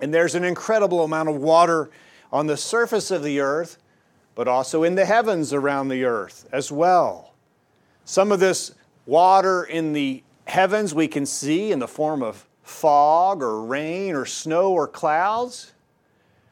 and 0.00 0.12
there's 0.12 0.34
an 0.34 0.44
incredible 0.44 1.04
amount 1.04 1.28
of 1.28 1.36
water 1.36 1.90
on 2.32 2.46
the 2.46 2.56
surface 2.56 3.10
of 3.10 3.22
the 3.22 3.40
earth, 3.40 3.78
but 4.34 4.48
also 4.48 4.82
in 4.82 4.94
the 4.94 5.04
heavens 5.04 5.52
around 5.52 5.88
the 5.88 6.04
earth 6.04 6.48
as 6.52 6.70
well. 6.70 7.32
Some 8.04 8.32
of 8.32 8.40
this 8.40 8.74
water 9.06 9.64
in 9.64 9.92
the 9.92 10.22
heavens 10.48 10.94
we 10.94 11.06
can 11.06 11.26
see 11.26 11.70
in 11.70 11.78
the 11.78 11.86
form 11.86 12.22
of 12.22 12.46
fog 12.62 13.42
or 13.42 13.62
rain 13.62 14.14
or 14.14 14.24
snow 14.24 14.72
or 14.72 14.88
clouds. 14.88 15.72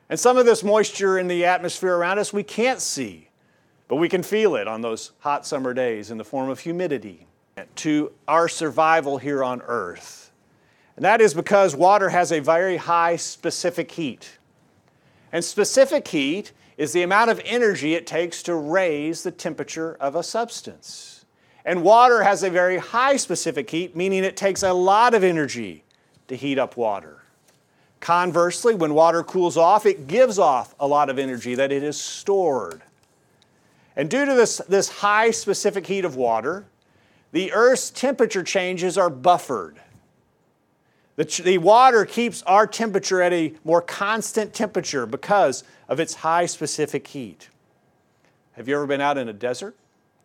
And 0.09 0.21
some 0.21 0.37
of 0.37 0.47
this 0.47 0.63
moisture 0.63 1.19
in 1.19 1.29
the 1.29 1.45
atmosphere 1.45 1.97
around 1.97 2.19
us 2.19 2.33
we 2.33 2.43
can't 2.43 2.81
see, 2.81 3.31
but 3.89 3.97
we 3.97 4.09
can 4.09 4.23
feel 4.23 4.55
it 4.55 4.69
on 4.69 4.83
those 4.83 5.13
hot 5.21 5.47
summer 5.47 5.75
days 5.75 6.11
in 6.11 6.19
the 6.19 6.25
form 6.25 6.49
of 6.49 6.61
humidity 6.61 7.27
to 7.77 8.13
our 8.29 8.49
survival 8.49 9.19
here 9.19 9.43
on 9.43 9.63
earth. 9.63 10.31
And 10.97 11.05
that 11.05 11.21
is 11.21 11.35
because 11.35 11.75
water 11.75 12.11
has 12.11 12.33
a 12.33 12.41
very 12.41 12.77
high 12.77 13.17
specific 13.17 13.91
heat. 13.91 14.39
And 15.33 15.45
specific 15.45 16.07
heat 16.09 16.53
is 16.77 16.93
the 16.93 17.03
amount 17.03 17.31
of 17.31 17.41
energy 17.45 17.95
it 17.95 18.07
takes 18.07 18.43
to 18.45 18.55
raise 18.55 19.23
the 19.23 19.31
temperature 19.31 19.97
of 20.01 20.15
a 20.15 20.23
substance. 20.23 21.16
And 21.67 21.83
water 21.83 22.23
has 22.23 22.45
a 22.45 22.49
very 22.49 22.79
high 22.79 23.17
specific 23.17 23.69
heat, 23.69 23.97
meaning 23.97 24.23
it 24.23 24.37
takes 24.37 24.63
a 24.63 24.73
lot 24.73 25.15
of 25.15 25.25
energy 25.25 25.83
to 26.29 26.37
heat 26.37 26.61
up 26.61 26.77
water. 26.77 27.23
Conversely, 27.99 28.77
when 28.77 28.95
water 28.95 29.25
cools 29.25 29.57
off, 29.57 29.85
it 29.85 30.07
gives 30.07 30.39
off 30.39 30.77
a 30.79 30.87
lot 30.87 31.11
of 31.11 31.19
energy 31.19 31.57
that 31.57 31.73
it 31.73 31.83
is 31.83 32.01
stored. 32.01 32.83
And 33.97 34.09
due 34.09 34.25
to 34.25 34.35
this, 34.35 34.59
this 34.69 34.89
high 34.89 35.33
specific 35.33 35.89
heat 35.89 36.05
of 36.05 36.15
water, 36.15 36.67
the 37.33 37.53
Earth's 37.53 37.91
temperature 37.91 38.45
changes 38.45 38.97
are 38.97 39.11
buffered. 39.11 39.81
The, 41.17 41.25
the 41.43 41.59
water 41.59 42.05
keeps 42.05 42.43
our 42.45 42.69
temperature 42.69 43.21
at 43.23 43.33
a 43.33 43.55
more 43.65 43.83
constant 43.83 44.55
temperature 44.55 45.05
because 45.05 45.65
of 45.89 45.99
its 45.99 46.15
high 46.15 46.47
specific 46.47 47.09
heat. 47.09 47.49
Have 48.53 48.69
you 48.69 48.77
ever 48.77 48.87
been 48.87 49.01
out 49.01 49.19
in 49.19 49.29
a 49.29 49.33
desert 49.33 49.75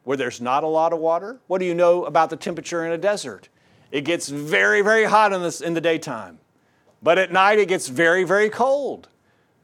where 0.03 0.17
there's 0.17 0.41
not 0.41 0.63
a 0.63 0.67
lot 0.67 0.93
of 0.93 0.99
water? 0.99 1.39
What 1.47 1.59
do 1.59 1.65
you 1.65 1.75
know 1.75 2.05
about 2.05 2.29
the 2.29 2.35
temperature 2.35 2.85
in 2.85 2.91
a 2.91 2.97
desert? 2.97 3.49
It 3.91 4.01
gets 4.01 4.29
very, 4.29 4.81
very 4.81 5.05
hot 5.05 5.33
in, 5.33 5.41
this, 5.41 5.61
in 5.61 5.73
the 5.73 5.81
daytime, 5.81 6.39
but 7.01 7.17
at 7.17 7.31
night 7.31 7.59
it 7.59 7.67
gets 7.67 7.87
very, 7.87 8.23
very 8.23 8.49
cold. 8.49 9.09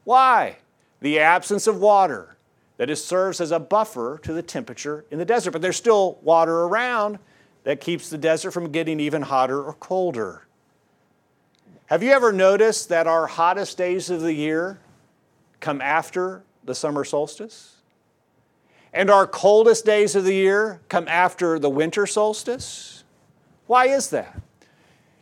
Why? 0.04 0.58
The 1.00 1.18
absence 1.18 1.66
of 1.66 1.78
water 1.78 2.36
that 2.76 2.90
is, 2.90 3.04
serves 3.04 3.40
as 3.40 3.50
a 3.50 3.58
buffer 3.58 4.20
to 4.22 4.32
the 4.32 4.42
temperature 4.42 5.04
in 5.10 5.18
the 5.18 5.24
desert, 5.24 5.50
but 5.50 5.62
there's 5.62 5.76
still 5.76 6.18
water 6.22 6.62
around 6.62 7.18
that 7.64 7.80
keeps 7.80 8.08
the 8.08 8.18
desert 8.18 8.52
from 8.52 8.70
getting 8.70 9.00
even 9.00 9.22
hotter 9.22 9.62
or 9.62 9.74
colder. 9.74 10.46
Have 11.86 12.02
you 12.02 12.10
ever 12.10 12.32
noticed 12.32 12.88
that 12.90 13.06
our 13.06 13.26
hottest 13.26 13.78
days 13.78 14.10
of 14.10 14.20
the 14.20 14.32
year 14.32 14.78
come 15.60 15.80
after 15.80 16.42
the 16.64 16.74
summer 16.74 17.04
solstice? 17.04 17.77
And 18.92 19.10
our 19.10 19.26
coldest 19.26 19.84
days 19.84 20.16
of 20.16 20.24
the 20.24 20.34
year 20.34 20.80
come 20.88 21.06
after 21.08 21.58
the 21.58 21.70
winter 21.70 22.06
solstice? 22.06 23.04
Why 23.66 23.86
is 23.88 24.10
that? 24.10 24.40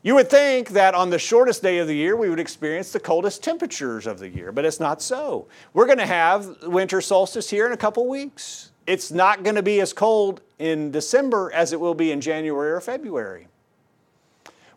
You 0.03 0.15
would 0.15 0.31
think 0.31 0.69
that 0.69 0.95
on 0.95 1.11
the 1.11 1.19
shortest 1.19 1.65
day 1.65 1.79
of 1.79 1.89
the 1.89 1.97
year, 1.97 2.15
we 2.17 2.31
would 2.31 2.39
experience 2.39 2.93
the 2.93 3.01
coldest 3.01 3.43
temperatures 3.43 4.07
of 4.07 4.21
the 4.21 4.29
year, 4.29 4.53
but 4.53 4.65
it's 4.65 4.79
not 4.79 5.03
so. 5.03 5.49
We're 5.75 5.87
going 5.87 5.99
to 5.99 6.07
have 6.07 6.63
winter 6.63 7.01
solstice 7.01 7.51
here 7.51 7.67
in 7.67 7.73
a 7.73 7.77
couple 7.77 8.07
weeks. 8.07 8.71
It's 8.87 9.11
not 9.11 9.43
going 9.43 9.57
to 9.57 9.65
be 9.65 9.81
as 9.81 9.93
cold 9.93 10.43
in 10.61 10.93
December 10.93 11.51
as 11.53 11.73
it 11.73 11.81
will 11.81 11.95
be 11.95 12.13
in 12.13 12.21
January 12.21 12.71
or 12.71 12.81
February. 12.81 13.49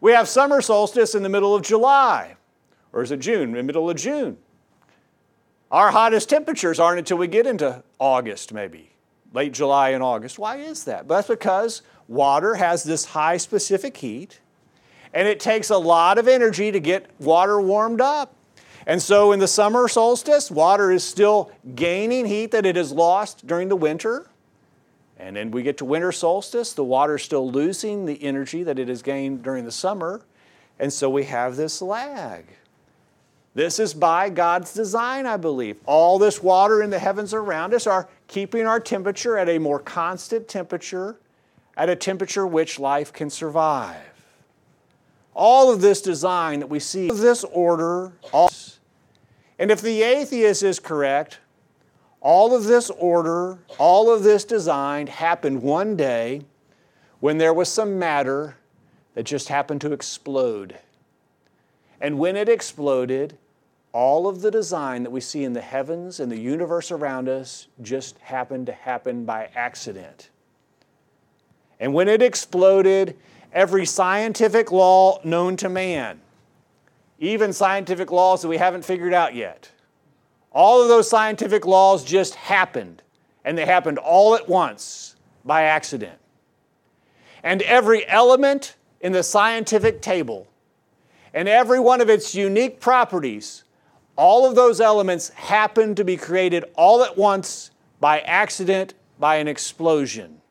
We 0.01 0.13
have 0.13 0.27
summer 0.27 0.61
solstice 0.61 1.13
in 1.13 1.21
the 1.21 1.29
middle 1.29 1.53
of 1.53 1.61
July, 1.61 2.35
or 2.91 3.03
is 3.03 3.11
it 3.11 3.19
June? 3.19 3.49
In 3.49 3.51
the 3.51 3.63
middle 3.63 3.87
of 3.87 3.97
June. 3.97 4.37
Our 5.71 5.91
hottest 5.91 6.29
temperatures 6.29 6.79
aren't 6.79 6.99
until 6.99 7.17
we 7.17 7.27
get 7.27 7.45
into 7.45 7.83
August, 7.99 8.53
maybe, 8.53 8.91
late 9.33 9.53
July 9.53 9.89
and 9.89 10.01
August. 10.01 10.39
Why 10.39 10.57
is 10.57 10.85
that? 10.85 11.07
But 11.07 11.17
that's 11.17 11.27
because 11.27 11.83
water 12.07 12.55
has 12.55 12.83
this 12.83 13.05
high 13.05 13.37
specific 13.37 13.97
heat, 13.97 14.39
and 15.13 15.27
it 15.27 15.39
takes 15.39 15.69
a 15.69 15.77
lot 15.77 16.17
of 16.17 16.27
energy 16.27 16.71
to 16.71 16.79
get 16.79 17.09
water 17.19 17.61
warmed 17.61 18.01
up. 18.01 18.33
And 18.87 18.99
so 18.99 19.31
in 19.31 19.39
the 19.39 19.47
summer 19.47 19.87
solstice, 19.87 20.49
water 20.49 20.91
is 20.91 21.03
still 21.03 21.51
gaining 21.75 22.25
heat 22.25 22.49
that 22.51 22.65
it 22.65 22.75
has 22.75 22.91
lost 22.91 23.45
during 23.45 23.69
the 23.69 23.75
winter. 23.75 24.25
And 25.19 25.35
then 25.35 25.51
we 25.51 25.61
get 25.61 25.77
to 25.79 25.85
winter 25.85 26.11
solstice, 26.11 26.73
the 26.73 26.83
water 26.83 27.15
is 27.17 27.23
still 27.23 27.51
losing 27.51 28.05
the 28.05 28.23
energy 28.23 28.63
that 28.63 28.79
it 28.79 28.87
has 28.87 29.03
gained 29.03 29.43
during 29.43 29.65
the 29.65 29.71
summer. 29.71 30.21
And 30.79 30.91
so 30.91 31.09
we 31.09 31.25
have 31.25 31.57
this 31.57 31.79
lag. 31.81 32.45
This 33.59 33.77
is 33.77 33.93
by 33.93 34.29
God's 34.29 34.73
design, 34.73 35.25
I 35.25 35.35
believe. 35.35 35.81
All 35.85 36.17
this 36.17 36.41
water 36.41 36.81
in 36.81 36.91
the 36.91 36.97
heavens 36.97 37.33
around 37.33 37.73
us 37.73 37.87
are 37.87 38.07
keeping 38.29 38.65
our 38.65 38.79
temperature 38.79 39.37
at 39.37 39.49
a 39.49 39.59
more 39.59 39.79
constant 39.79 40.47
temperature, 40.47 41.19
at 41.75 41.89
a 41.89 41.95
temperature 41.97 42.47
which 42.47 42.79
life 42.79 43.11
can 43.11 43.29
survive. 43.29 43.97
All 45.33 45.73
of 45.73 45.81
this 45.81 46.01
design 46.01 46.61
that 46.61 46.67
we 46.67 46.79
see, 46.79 47.09
this 47.09 47.43
order, 47.43 48.13
all, 48.31 48.49
and 49.59 49.71
if 49.71 49.81
the 49.81 50.03
atheist 50.03 50.63
is 50.63 50.79
correct, 50.79 51.39
all 52.21 52.55
of 52.55 52.63
this 52.63 52.89
order, 52.91 53.59
all 53.77 54.09
of 54.09 54.23
this 54.23 54.45
design 54.45 55.07
happened 55.07 55.61
one 55.61 55.97
day 55.97 56.43
when 57.19 57.39
there 57.39 57.53
was 57.53 57.67
some 57.67 57.99
matter 57.99 58.55
that 59.15 59.23
just 59.23 59.49
happened 59.49 59.81
to 59.81 59.91
explode. 59.91 60.79
And 61.99 62.17
when 62.17 62.37
it 62.37 62.47
exploded, 62.47 63.37
all 63.91 64.27
of 64.27 64.41
the 64.41 64.51
design 64.51 65.03
that 65.03 65.09
we 65.09 65.19
see 65.19 65.43
in 65.43 65.53
the 65.53 65.61
heavens 65.61 66.19
and 66.19 66.31
the 66.31 66.39
universe 66.39 66.91
around 66.91 67.27
us 67.27 67.67
just 67.81 68.17
happened 68.19 68.67
to 68.67 68.73
happen 68.73 69.25
by 69.25 69.49
accident. 69.55 70.29
And 71.79 71.93
when 71.93 72.07
it 72.07 72.21
exploded, 72.21 73.17
every 73.51 73.85
scientific 73.85 74.71
law 74.71 75.19
known 75.23 75.55
to 75.57 75.69
man, 75.69 76.19
even 77.19 77.51
scientific 77.51 78.11
laws 78.11 78.41
that 78.41 78.47
we 78.47 78.57
haven't 78.57 78.85
figured 78.85 79.13
out 79.13 79.33
yet, 79.33 79.71
all 80.51 80.81
of 80.81 80.87
those 80.87 81.09
scientific 81.09 81.65
laws 81.65 82.03
just 82.03 82.35
happened, 82.35 83.01
and 83.45 83.57
they 83.57 83.65
happened 83.65 83.97
all 83.97 84.35
at 84.35 84.47
once 84.47 85.15
by 85.45 85.63
accident. 85.63 86.17
And 87.43 87.61
every 87.63 88.07
element 88.07 88.75
in 89.01 89.13
the 89.13 89.23
scientific 89.23 90.01
table 90.01 90.47
and 91.33 91.47
every 91.47 91.79
one 91.79 92.01
of 92.01 92.09
its 92.09 92.35
unique 92.35 92.79
properties, 92.79 93.63
all 94.19 94.45
of 94.45 94.53
those 94.53 94.81
elements 94.81 95.29
happened 95.29 95.95
to 95.95 96.03
be 96.03 96.17
created 96.17 96.65
all 96.75 97.03
at 97.03 97.17
once 97.17 97.71
by 98.01 98.19
accident, 98.19 98.93
by 99.17 99.37
an 99.37 99.47
explosion. 99.47 100.41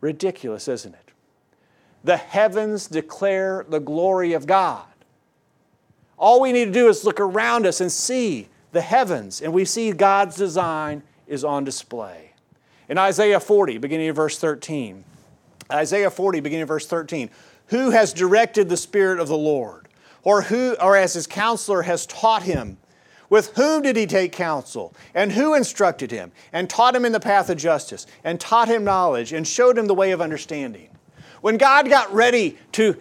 Ridiculous, 0.00 0.66
isn't 0.66 0.94
it? 0.94 1.12
The 2.02 2.16
heavens 2.16 2.86
declare 2.86 3.66
the 3.68 3.80
glory 3.80 4.32
of 4.32 4.46
God. 4.46 4.86
All 6.16 6.40
we 6.40 6.52
need 6.52 6.66
to 6.66 6.72
do 6.72 6.88
is 6.88 7.04
look 7.04 7.20
around 7.20 7.66
us 7.66 7.82
and 7.82 7.92
see 7.92 8.48
the 8.72 8.80
heavens, 8.80 9.42
and 9.42 9.52
we 9.52 9.66
see 9.66 9.92
God's 9.92 10.36
design 10.36 11.02
is 11.26 11.44
on 11.44 11.64
display. 11.64 12.32
In 12.88 12.96
Isaiah 12.96 13.40
40, 13.40 13.76
beginning 13.76 14.08
of 14.08 14.16
verse 14.16 14.38
13, 14.38 15.04
Isaiah 15.70 16.10
40, 16.10 16.40
beginning 16.40 16.62
of 16.62 16.68
verse 16.68 16.86
13, 16.86 17.28
who 17.66 17.90
has 17.90 18.14
directed 18.14 18.70
the 18.70 18.76
Spirit 18.78 19.20
of 19.20 19.28
the 19.28 19.36
Lord? 19.36 19.83
Or 20.24 20.42
who, 20.42 20.74
or 20.80 20.96
as 20.96 21.12
his 21.14 21.26
counselor 21.26 21.82
has 21.82 22.06
taught 22.06 22.42
him? 22.42 22.78
With 23.30 23.54
whom 23.56 23.82
did 23.82 23.96
he 23.96 24.06
take 24.06 24.32
counsel? 24.32 24.94
And 25.14 25.32
who 25.32 25.54
instructed 25.54 26.10
him? 26.10 26.32
And 26.52 26.68
taught 26.68 26.96
him 26.96 27.04
in 27.04 27.12
the 27.12 27.20
path 27.20 27.50
of 27.50 27.58
justice? 27.58 28.06
And 28.22 28.40
taught 28.40 28.68
him 28.68 28.84
knowledge? 28.84 29.32
And 29.32 29.46
showed 29.46 29.78
him 29.78 29.86
the 29.86 29.94
way 29.94 30.12
of 30.12 30.20
understanding? 30.20 30.88
When 31.40 31.58
God 31.58 31.88
got 31.88 32.12
ready 32.12 32.58
to 32.72 33.00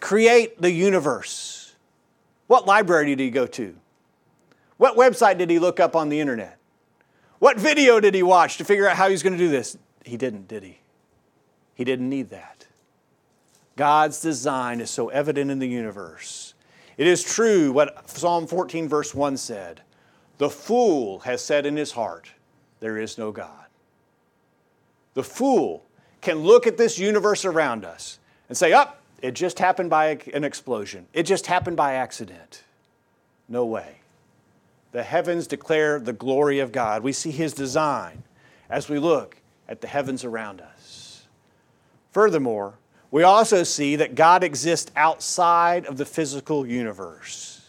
create 0.00 0.60
the 0.60 0.70
universe, 0.70 1.74
what 2.46 2.66
library 2.66 3.06
did 3.06 3.20
he 3.20 3.30
go 3.30 3.46
to? 3.48 3.74
What 4.76 4.96
website 4.96 5.38
did 5.38 5.50
he 5.50 5.58
look 5.58 5.80
up 5.80 5.96
on 5.96 6.08
the 6.08 6.20
internet? 6.20 6.58
What 7.38 7.58
video 7.58 8.00
did 8.00 8.14
he 8.14 8.22
watch 8.22 8.58
to 8.58 8.64
figure 8.64 8.88
out 8.88 8.96
how 8.96 9.08
he's 9.08 9.22
going 9.22 9.32
to 9.32 9.38
do 9.38 9.48
this? 9.48 9.76
He 10.04 10.16
didn't, 10.16 10.48
did 10.48 10.62
he? 10.62 10.78
He 11.74 11.84
didn't 11.84 12.08
need 12.08 12.30
that. 12.30 12.53
God's 13.76 14.20
design 14.20 14.80
is 14.80 14.90
so 14.90 15.08
evident 15.08 15.50
in 15.50 15.58
the 15.58 15.68
universe. 15.68 16.54
It 16.96 17.06
is 17.06 17.22
true 17.22 17.72
what 17.72 18.08
Psalm 18.08 18.46
14, 18.46 18.88
verse 18.88 19.14
1 19.14 19.36
said 19.36 19.82
The 20.38 20.50
fool 20.50 21.20
has 21.20 21.42
said 21.42 21.66
in 21.66 21.76
his 21.76 21.92
heart, 21.92 22.32
There 22.80 22.98
is 22.98 23.18
no 23.18 23.32
God. 23.32 23.66
The 25.14 25.24
fool 25.24 25.84
can 26.20 26.38
look 26.38 26.66
at 26.66 26.76
this 26.76 26.98
universe 26.98 27.44
around 27.44 27.84
us 27.84 28.18
and 28.48 28.56
say, 28.56 28.72
Up, 28.72 29.00
oh, 29.00 29.04
it 29.22 29.32
just 29.32 29.58
happened 29.58 29.90
by 29.90 30.18
an 30.32 30.44
explosion. 30.44 31.06
It 31.12 31.24
just 31.24 31.46
happened 31.46 31.76
by 31.76 31.94
accident. 31.94 32.62
No 33.48 33.64
way. 33.64 33.96
The 34.92 35.02
heavens 35.02 35.46
declare 35.46 35.98
the 35.98 36.12
glory 36.12 36.60
of 36.60 36.70
God. 36.70 37.02
We 37.02 37.12
see 37.12 37.30
His 37.30 37.52
design 37.52 38.22
as 38.70 38.88
we 38.88 38.98
look 38.98 39.38
at 39.68 39.80
the 39.80 39.86
heavens 39.86 40.24
around 40.24 40.60
us. 40.60 41.26
Furthermore, 42.12 42.74
we 43.14 43.22
also 43.22 43.62
see 43.62 43.94
that 43.94 44.16
God 44.16 44.42
exists 44.42 44.90
outside 44.96 45.86
of 45.86 45.98
the 45.98 46.04
physical 46.04 46.66
universe. 46.66 47.64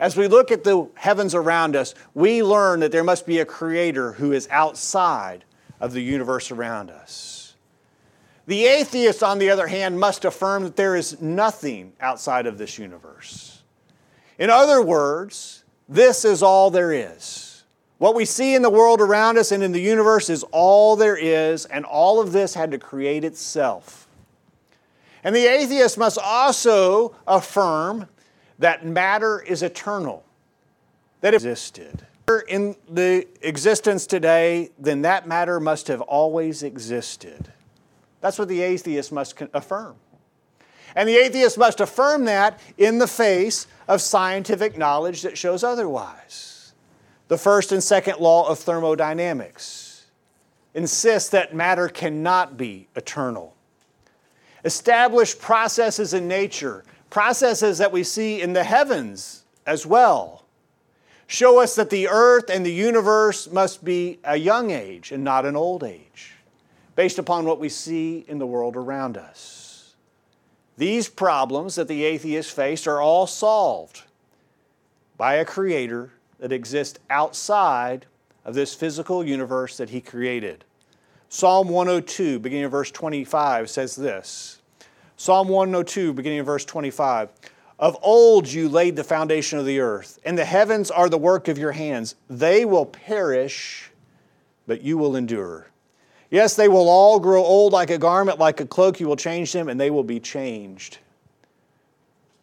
As 0.00 0.16
we 0.16 0.26
look 0.26 0.50
at 0.50 0.64
the 0.64 0.88
heavens 0.94 1.34
around 1.34 1.76
us, 1.76 1.94
we 2.14 2.42
learn 2.42 2.80
that 2.80 2.90
there 2.90 3.04
must 3.04 3.26
be 3.26 3.40
a 3.40 3.44
creator 3.44 4.12
who 4.12 4.32
is 4.32 4.48
outside 4.50 5.44
of 5.80 5.92
the 5.92 6.00
universe 6.00 6.50
around 6.50 6.90
us. 6.90 7.56
The 8.46 8.64
atheist, 8.64 9.22
on 9.22 9.38
the 9.38 9.50
other 9.50 9.66
hand, 9.66 10.00
must 10.00 10.24
affirm 10.24 10.62
that 10.62 10.76
there 10.76 10.96
is 10.96 11.20
nothing 11.20 11.92
outside 12.00 12.46
of 12.46 12.56
this 12.56 12.78
universe. 12.78 13.60
In 14.38 14.48
other 14.48 14.80
words, 14.80 15.62
this 15.90 16.24
is 16.24 16.42
all 16.42 16.70
there 16.70 16.90
is. 16.90 17.64
What 17.98 18.14
we 18.14 18.24
see 18.24 18.54
in 18.54 18.62
the 18.62 18.70
world 18.70 19.02
around 19.02 19.36
us 19.36 19.52
and 19.52 19.62
in 19.62 19.72
the 19.72 19.78
universe 19.82 20.30
is 20.30 20.42
all 20.52 20.96
there 20.96 21.18
is, 21.18 21.66
and 21.66 21.84
all 21.84 22.18
of 22.18 22.32
this 22.32 22.54
had 22.54 22.70
to 22.70 22.78
create 22.78 23.24
itself. 23.24 24.07
And 25.24 25.34
the 25.34 25.46
atheist 25.46 25.98
must 25.98 26.18
also 26.18 27.14
affirm 27.26 28.08
that 28.58 28.84
matter 28.84 29.40
is 29.40 29.62
eternal, 29.62 30.24
that 31.20 31.34
it 31.34 31.36
existed. 31.36 32.06
In 32.48 32.76
the 32.88 33.26
existence 33.40 34.06
today, 34.06 34.70
then 34.78 35.02
that 35.02 35.26
matter 35.26 35.60
must 35.60 35.88
have 35.88 36.02
always 36.02 36.62
existed. 36.62 37.52
That's 38.20 38.38
what 38.38 38.48
the 38.48 38.60
atheist 38.60 39.12
must 39.12 39.40
affirm. 39.54 39.96
And 40.94 41.08
the 41.08 41.16
atheist 41.16 41.56
must 41.58 41.80
affirm 41.80 42.24
that 42.24 42.60
in 42.76 42.98
the 42.98 43.06
face 43.06 43.66
of 43.86 44.00
scientific 44.00 44.76
knowledge 44.76 45.22
that 45.22 45.38
shows 45.38 45.62
otherwise. 45.64 46.72
The 47.28 47.38
first 47.38 47.72
and 47.72 47.82
second 47.82 48.18
law 48.18 48.48
of 48.48 48.58
thermodynamics 48.58 50.06
insist 50.74 51.32
that 51.32 51.54
matter 51.54 51.88
cannot 51.88 52.56
be 52.56 52.88
eternal. 52.96 53.54
Established 54.64 55.40
processes 55.40 56.14
in 56.14 56.26
nature, 56.26 56.84
processes 57.10 57.78
that 57.78 57.92
we 57.92 58.02
see 58.02 58.42
in 58.42 58.52
the 58.52 58.64
heavens 58.64 59.44
as 59.66 59.86
well, 59.86 60.44
show 61.26 61.60
us 61.60 61.74
that 61.76 61.90
the 61.90 62.08
earth 62.08 62.50
and 62.50 62.64
the 62.64 62.72
universe 62.72 63.50
must 63.50 63.84
be 63.84 64.18
a 64.24 64.36
young 64.36 64.70
age 64.70 65.12
and 65.12 65.22
not 65.22 65.46
an 65.46 65.56
old 65.56 65.84
age, 65.84 66.34
based 66.96 67.18
upon 67.18 67.44
what 67.44 67.60
we 67.60 67.68
see 67.68 68.24
in 68.26 68.38
the 68.38 68.46
world 68.46 68.76
around 68.76 69.16
us. 69.16 69.94
These 70.76 71.08
problems 71.08 71.74
that 71.74 71.88
the 71.88 72.04
atheists 72.04 72.52
face 72.52 72.86
are 72.86 73.00
all 73.00 73.26
solved 73.26 74.02
by 75.16 75.34
a 75.34 75.44
creator 75.44 76.12
that 76.38 76.52
exists 76.52 76.98
outside 77.10 78.06
of 78.44 78.54
this 78.54 78.74
physical 78.74 79.24
universe 79.24 79.76
that 79.76 79.90
he 79.90 80.00
created. 80.00 80.64
Psalm 81.30 81.68
102, 81.68 82.38
beginning 82.38 82.64
of 82.64 82.70
verse 82.70 82.90
25, 82.90 83.68
says 83.68 83.94
this 83.94 84.62
Psalm 85.16 85.48
102, 85.48 86.12
beginning 86.12 86.38
of 86.38 86.46
verse 86.46 86.64
25. 86.64 87.30
Of 87.78 87.96
old 88.02 88.50
you 88.50 88.68
laid 88.68 88.96
the 88.96 89.04
foundation 89.04 89.58
of 89.58 89.64
the 89.64 89.78
earth, 89.78 90.18
and 90.24 90.36
the 90.36 90.44
heavens 90.44 90.90
are 90.90 91.08
the 91.08 91.18
work 91.18 91.46
of 91.46 91.58
your 91.58 91.72
hands. 91.72 92.16
They 92.28 92.64
will 92.64 92.86
perish, 92.86 93.90
but 94.66 94.82
you 94.82 94.98
will 94.98 95.14
endure. 95.14 95.68
Yes, 96.30 96.56
they 96.56 96.68
will 96.68 96.88
all 96.88 97.20
grow 97.20 97.42
old 97.42 97.72
like 97.72 97.90
a 97.90 97.98
garment, 97.98 98.38
like 98.38 98.60
a 98.60 98.66
cloak. 98.66 98.98
You 98.98 99.06
will 99.06 99.16
change 99.16 99.52
them, 99.52 99.68
and 99.68 99.80
they 99.80 99.90
will 99.90 100.02
be 100.02 100.18
changed. 100.18 100.98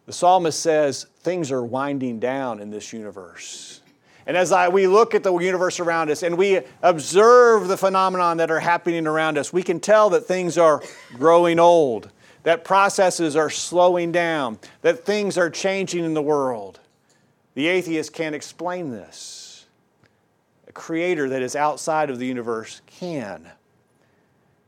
The 0.06 0.12
psalmist 0.12 0.60
says 0.60 1.06
things 1.20 1.52
are 1.52 1.64
winding 1.64 2.18
down 2.18 2.60
in 2.60 2.70
this 2.70 2.92
universe. 2.92 3.82
And 4.26 4.36
as 4.36 4.50
I, 4.50 4.68
we 4.68 4.86
look 4.86 5.14
at 5.14 5.22
the 5.22 5.36
universe 5.36 5.78
around 5.78 6.10
us 6.10 6.22
and 6.22 6.36
we 6.36 6.60
observe 6.82 7.68
the 7.68 7.76
phenomenon 7.76 8.38
that 8.38 8.50
are 8.50 8.60
happening 8.60 9.06
around 9.06 9.38
us, 9.38 9.52
we 9.52 9.62
can 9.62 9.78
tell 9.78 10.10
that 10.10 10.26
things 10.26 10.58
are 10.58 10.82
growing 11.16 11.58
old 11.58 12.10
that 12.46 12.62
processes 12.62 13.34
are 13.34 13.50
slowing 13.50 14.12
down, 14.12 14.56
that 14.82 15.04
things 15.04 15.36
are 15.36 15.50
changing 15.50 16.04
in 16.04 16.14
the 16.14 16.22
world. 16.22 16.78
The 17.54 17.66
atheist 17.66 18.12
can't 18.12 18.36
explain 18.36 18.92
this. 18.92 19.66
A 20.68 20.72
creator 20.72 21.28
that 21.28 21.42
is 21.42 21.56
outside 21.56 22.08
of 22.08 22.20
the 22.20 22.26
universe 22.26 22.82
can. 22.86 23.50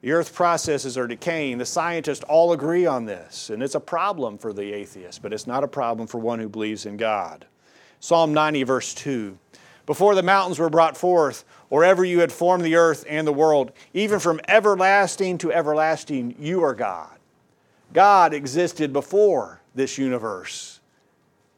The 0.01 0.11
earth 0.11 0.35
processes 0.35 0.99
are 0.99 1.07
decaying. 1.07 1.59
The 1.59 1.67
scientists 1.67 2.25
all 2.25 2.53
agree 2.53 2.85
on 2.85 3.05
this, 3.05 3.49
and 3.49 3.63
it's 3.63 3.77
a 3.77 3.81
problem 3.81 4.39
for 4.39 4.53
the 4.53 4.73
atheist, 4.73 5.23
but 5.23 5.33
it's 5.33 5.47
not 5.47 5.63
a 5.63 5.69
problem 5.69 6.09
for 6.09 6.19
one 6.19 6.41
who 6.41 6.49
believes 6.49 6.85
in 6.85 6.97
God. 6.97 7.47
Psalm 8.01 8.35
90, 8.35 8.65
verse 8.65 8.93
2. 8.93 9.39
Before 9.89 10.15
the 10.15 10.23
mountains 10.23 10.59
were 10.59 10.69
brought 10.69 10.99
forth, 10.99 11.47
or 11.71 11.83
ever 11.83 12.05
you 12.05 12.21
had 12.21 12.31
formed 12.31 12.63
the 12.63 12.77
earth 12.77 13.07
and 13.09 13.27
the 13.27 13.33
world, 13.33 13.73
even 13.95 14.21
from 14.21 14.39
everlasting 14.47 15.39
to 15.39 15.51
everlasting, 15.51 16.35
you 16.39 16.63
are 16.63 16.75
God. 16.75 17.17
God 17.95 18.35
existed 18.35 18.93
before 18.93 19.63
this 19.75 19.97
universe, 19.97 20.81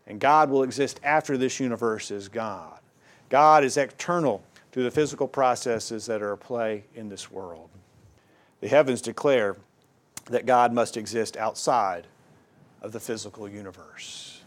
and 0.06 0.20
God 0.20 0.49
will 0.49 0.62
exist 0.62 1.00
after 1.02 1.37
this 1.37 1.58
universe 1.58 2.12
is 2.12 2.28
God. 2.28 2.78
God 3.30 3.64
is 3.64 3.76
eternal 3.76 4.44
to 4.70 4.84
the 4.84 4.92
physical 4.92 5.26
processes 5.26 6.06
that 6.06 6.23
are 6.23 6.34
at 6.34 6.40
play 6.40 6.84
in 6.95 7.08
this 7.08 7.32
world. 7.32 7.69
The 8.60 8.69
heavens 8.69 9.02
declare 9.02 9.56
that 10.26 10.47
God 10.47 10.73
must 10.73 10.97
exist 10.97 11.36
outside 11.36 12.06
of 12.80 12.93
the 12.93 13.00
physical 13.00 13.49
universe. 13.49 14.43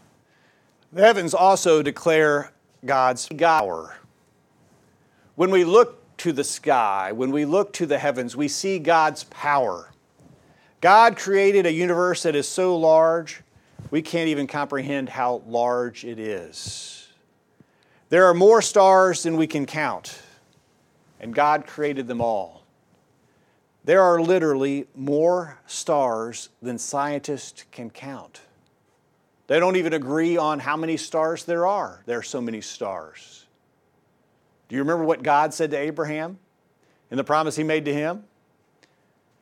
The 0.90 1.02
heavens 1.02 1.34
also 1.34 1.82
declare 1.82 2.53
God's 2.84 3.28
power. 3.28 3.96
When 5.34 5.50
we 5.50 5.64
look 5.64 6.16
to 6.18 6.32
the 6.32 6.44
sky, 6.44 7.12
when 7.12 7.30
we 7.30 7.44
look 7.44 7.72
to 7.74 7.86
the 7.86 7.98
heavens, 7.98 8.36
we 8.36 8.48
see 8.48 8.78
God's 8.78 9.24
power. 9.24 9.90
God 10.80 11.16
created 11.16 11.66
a 11.66 11.72
universe 11.72 12.22
that 12.24 12.36
is 12.36 12.48
so 12.48 12.76
large, 12.76 13.42
we 13.90 14.02
can't 14.02 14.28
even 14.28 14.46
comprehend 14.46 15.08
how 15.08 15.42
large 15.46 16.04
it 16.04 16.18
is. 16.18 17.08
There 18.10 18.26
are 18.26 18.34
more 18.34 18.62
stars 18.62 19.22
than 19.22 19.36
we 19.36 19.46
can 19.46 19.66
count, 19.66 20.20
and 21.20 21.34
God 21.34 21.66
created 21.66 22.06
them 22.06 22.20
all. 22.20 22.64
There 23.84 24.02
are 24.02 24.20
literally 24.20 24.86
more 24.94 25.58
stars 25.66 26.48
than 26.62 26.78
scientists 26.78 27.64
can 27.70 27.90
count. 27.90 28.40
They 29.46 29.60
don't 29.60 29.76
even 29.76 29.92
agree 29.92 30.36
on 30.36 30.58
how 30.58 30.76
many 30.76 30.96
stars 30.96 31.44
there 31.44 31.66
are. 31.66 32.02
There 32.06 32.18
are 32.18 32.22
so 32.22 32.40
many 32.40 32.60
stars. 32.60 33.46
Do 34.68 34.76
you 34.76 34.82
remember 34.82 35.04
what 35.04 35.22
God 35.22 35.52
said 35.52 35.70
to 35.72 35.76
Abraham 35.76 36.38
in 37.10 37.16
the 37.16 37.24
promise 37.24 37.54
he 37.54 37.64
made 37.64 37.84
to 37.84 37.92
him? 37.92 38.24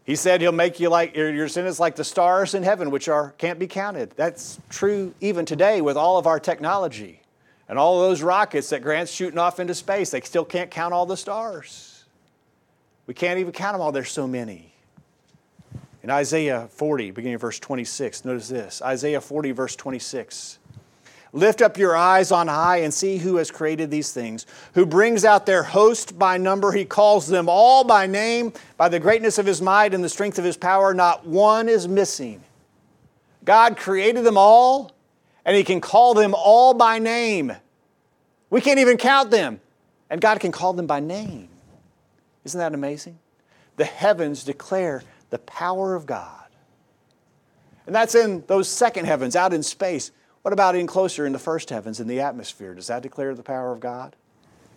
He 0.04 0.16
said 0.16 0.40
he'll 0.40 0.50
make 0.50 0.80
you 0.80 0.88
like 0.88 1.14
your 1.14 1.44
is 1.44 1.78
like 1.78 1.94
the 1.94 2.04
stars 2.04 2.54
in 2.54 2.64
heaven, 2.64 2.90
which 2.90 3.08
are 3.08 3.30
can't 3.38 3.58
be 3.58 3.68
counted. 3.68 4.10
That's 4.16 4.58
true 4.68 5.14
even 5.20 5.46
today 5.46 5.80
with 5.80 5.96
all 5.96 6.18
of 6.18 6.26
our 6.26 6.40
technology 6.40 7.20
and 7.68 7.78
all 7.78 8.00
those 8.00 8.20
rockets 8.20 8.70
that 8.70 8.82
Grant's 8.82 9.12
shooting 9.12 9.38
off 9.38 9.60
into 9.60 9.74
space. 9.74 10.10
They 10.10 10.20
still 10.22 10.44
can't 10.44 10.70
count 10.70 10.92
all 10.92 11.06
the 11.06 11.16
stars. 11.16 12.04
We 13.06 13.14
can't 13.14 13.38
even 13.38 13.52
count 13.52 13.74
them 13.74 13.80
all. 13.80 13.92
There's 13.92 14.10
so 14.10 14.26
many. 14.26 14.71
In 16.02 16.10
Isaiah 16.10 16.68
40, 16.72 17.12
beginning 17.12 17.36
of 17.36 17.40
verse 17.40 17.60
26, 17.60 18.24
notice 18.24 18.48
this 18.48 18.82
Isaiah 18.82 19.20
40, 19.20 19.52
verse 19.52 19.76
26. 19.76 20.58
Lift 21.34 21.62
up 21.62 21.78
your 21.78 21.96
eyes 21.96 22.30
on 22.30 22.48
high 22.48 22.78
and 22.78 22.92
see 22.92 23.16
who 23.16 23.36
has 23.36 23.50
created 23.50 23.90
these 23.90 24.12
things, 24.12 24.44
who 24.74 24.84
brings 24.84 25.24
out 25.24 25.46
their 25.46 25.62
host 25.62 26.18
by 26.18 26.36
number. 26.36 26.72
He 26.72 26.84
calls 26.84 27.26
them 27.26 27.48
all 27.48 27.84
by 27.84 28.06
name, 28.06 28.52
by 28.76 28.88
the 28.88 29.00
greatness 29.00 29.38
of 29.38 29.46
his 29.46 29.62
might 29.62 29.94
and 29.94 30.04
the 30.04 30.10
strength 30.10 30.38
of 30.38 30.44
his 30.44 30.56
power. 30.58 30.92
Not 30.92 31.24
one 31.24 31.68
is 31.68 31.88
missing. 31.88 32.42
God 33.44 33.76
created 33.76 34.24
them 34.24 34.36
all, 34.36 34.92
and 35.44 35.56
he 35.56 35.64
can 35.64 35.80
call 35.80 36.14
them 36.14 36.34
all 36.36 36.74
by 36.74 36.98
name. 36.98 37.52
We 38.50 38.60
can't 38.60 38.78
even 38.78 38.98
count 38.98 39.30
them, 39.30 39.60
and 40.10 40.20
God 40.20 40.38
can 40.38 40.52
call 40.52 40.74
them 40.74 40.86
by 40.86 41.00
name. 41.00 41.48
Isn't 42.44 42.58
that 42.58 42.74
amazing? 42.74 43.18
The 43.76 43.84
heavens 43.86 44.44
declare 44.44 45.02
the 45.32 45.38
power 45.38 45.94
of 45.94 46.04
God. 46.04 46.46
And 47.86 47.94
that's 47.94 48.14
in 48.14 48.44
those 48.48 48.68
second 48.68 49.06
heavens, 49.06 49.34
out 49.34 49.54
in 49.54 49.62
space. 49.62 50.12
What 50.42 50.52
about 50.52 50.76
in 50.76 50.86
closer 50.86 51.24
in 51.24 51.32
the 51.32 51.38
first 51.38 51.70
heavens, 51.70 52.00
in 52.00 52.06
the 52.06 52.20
atmosphere? 52.20 52.74
Does 52.74 52.88
that 52.88 53.02
declare 53.02 53.34
the 53.34 53.42
power 53.42 53.72
of 53.72 53.80
God? 53.80 54.14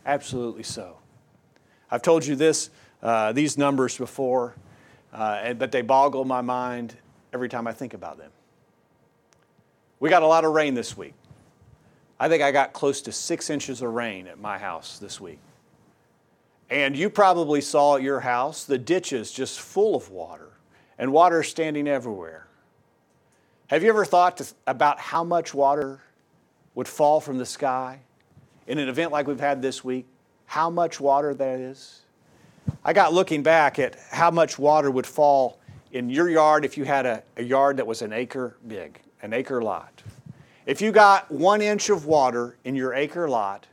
Absolutely 0.06 0.64
so. 0.64 0.98
I've 1.92 2.02
told 2.02 2.26
you 2.26 2.38
this, 2.38 2.70
uh, 3.04 3.34
these 3.34 3.58
numbers 3.58 3.98
before, 3.98 4.56
uh, 5.12 5.54
but 5.56 5.74
they 5.74 5.82
boggle 5.82 6.24
my 6.24 6.42
mind 6.42 6.96
every 7.34 7.50
time 7.50 7.68
I 7.68 7.74
think 7.74 7.94
about 7.94 8.18
them. 8.18 8.32
We 10.00 10.10
got 10.10 10.24
a 10.24 10.28
lot 10.28 10.46
of 10.46 10.54
rain 10.54 10.74
this 10.74 10.96
week. 10.96 11.16
I 12.18 12.30
think 12.30 12.42
I 12.42 12.54
got 12.54 12.72
close 12.72 13.02
to 13.02 13.12
six 13.12 13.50
inches 13.50 13.82
of 13.82 13.94
rain 13.94 14.26
at 14.28 14.40
my 14.40 14.58
house 14.58 15.00
this 15.00 15.20
week. 15.20 15.40
And 16.70 16.98
you 16.98 17.10
probably 17.10 17.62
saw 17.62 17.98
at 17.98 18.02
your 18.02 18.22
house 18.22 18.64
the 18.64 18.78
ditches 18.78 19.32
just 19.32 19.60
full 19.60 19.96
of 19.96 20.10
water 20.10 20.52
and 20.98 21.12
water 21.12 21.44
standing 21.44 21.88
everywhere. 21.88 22.48
Have 23.68 23.84
you 23.84 23.90
ever 23.90 24.06
thought 24.06 24.38
to, 24.38 24.48
about 24.68 25.00
how 25.00 25.24
much 25.24 25.54
water 25.54 26.02
would 26.74 26.88
fall 26.88 27.20
from 27.20 27.38
the 27.38 27.46
sky 27.46 28.00
in 28.68 28.78
an 28.78 28.90
event 28.90 29.12
like 29.12 29.28
we've 29.28 29.40
had 29.40 29.62
this 29.62 29.84
week? 29.84 30.06
How 30.46 30.70
much 30.70 31.00
water 31.00 31.34
that 31.34 31.60
is? 31.60 32.02
I 32.84 32.94
got 32.94 33.14
looking 33.14 33.44
back 33.44 33.80
at 33.80 33.96
how 34.12 34.32
much 34.32 34.58
water 34.58 34.90
would 34.90 35.06
fall 35.06 35.60
in 35.92 36.10
your 36.10 36.30
yard 36.30 36.66
if 36.66 36.78
you 36.78 36.84
had 36.84 37.06
a, 37.06 37.24
a 37.38 37.44
yard 37.44 37.78
that 37.78 37.88
was 37.88 38.02
an 38.02 38.12
acre 38.12 38.58
big, 38.68 39.00
an 39.22 39.34
acre 39.34 39.62
lot. 39.62 40.04
If 40.66 40.82
you 40.82 40.92
got 40.92 41.30
one 41.32 41.62
inch 41.62 41.90
of 41.90 42.06
water 42.06 42.58
in 42.64 42.76
your 42.76 42.94
acre 42.94 43.30
lot, 43.30 43.68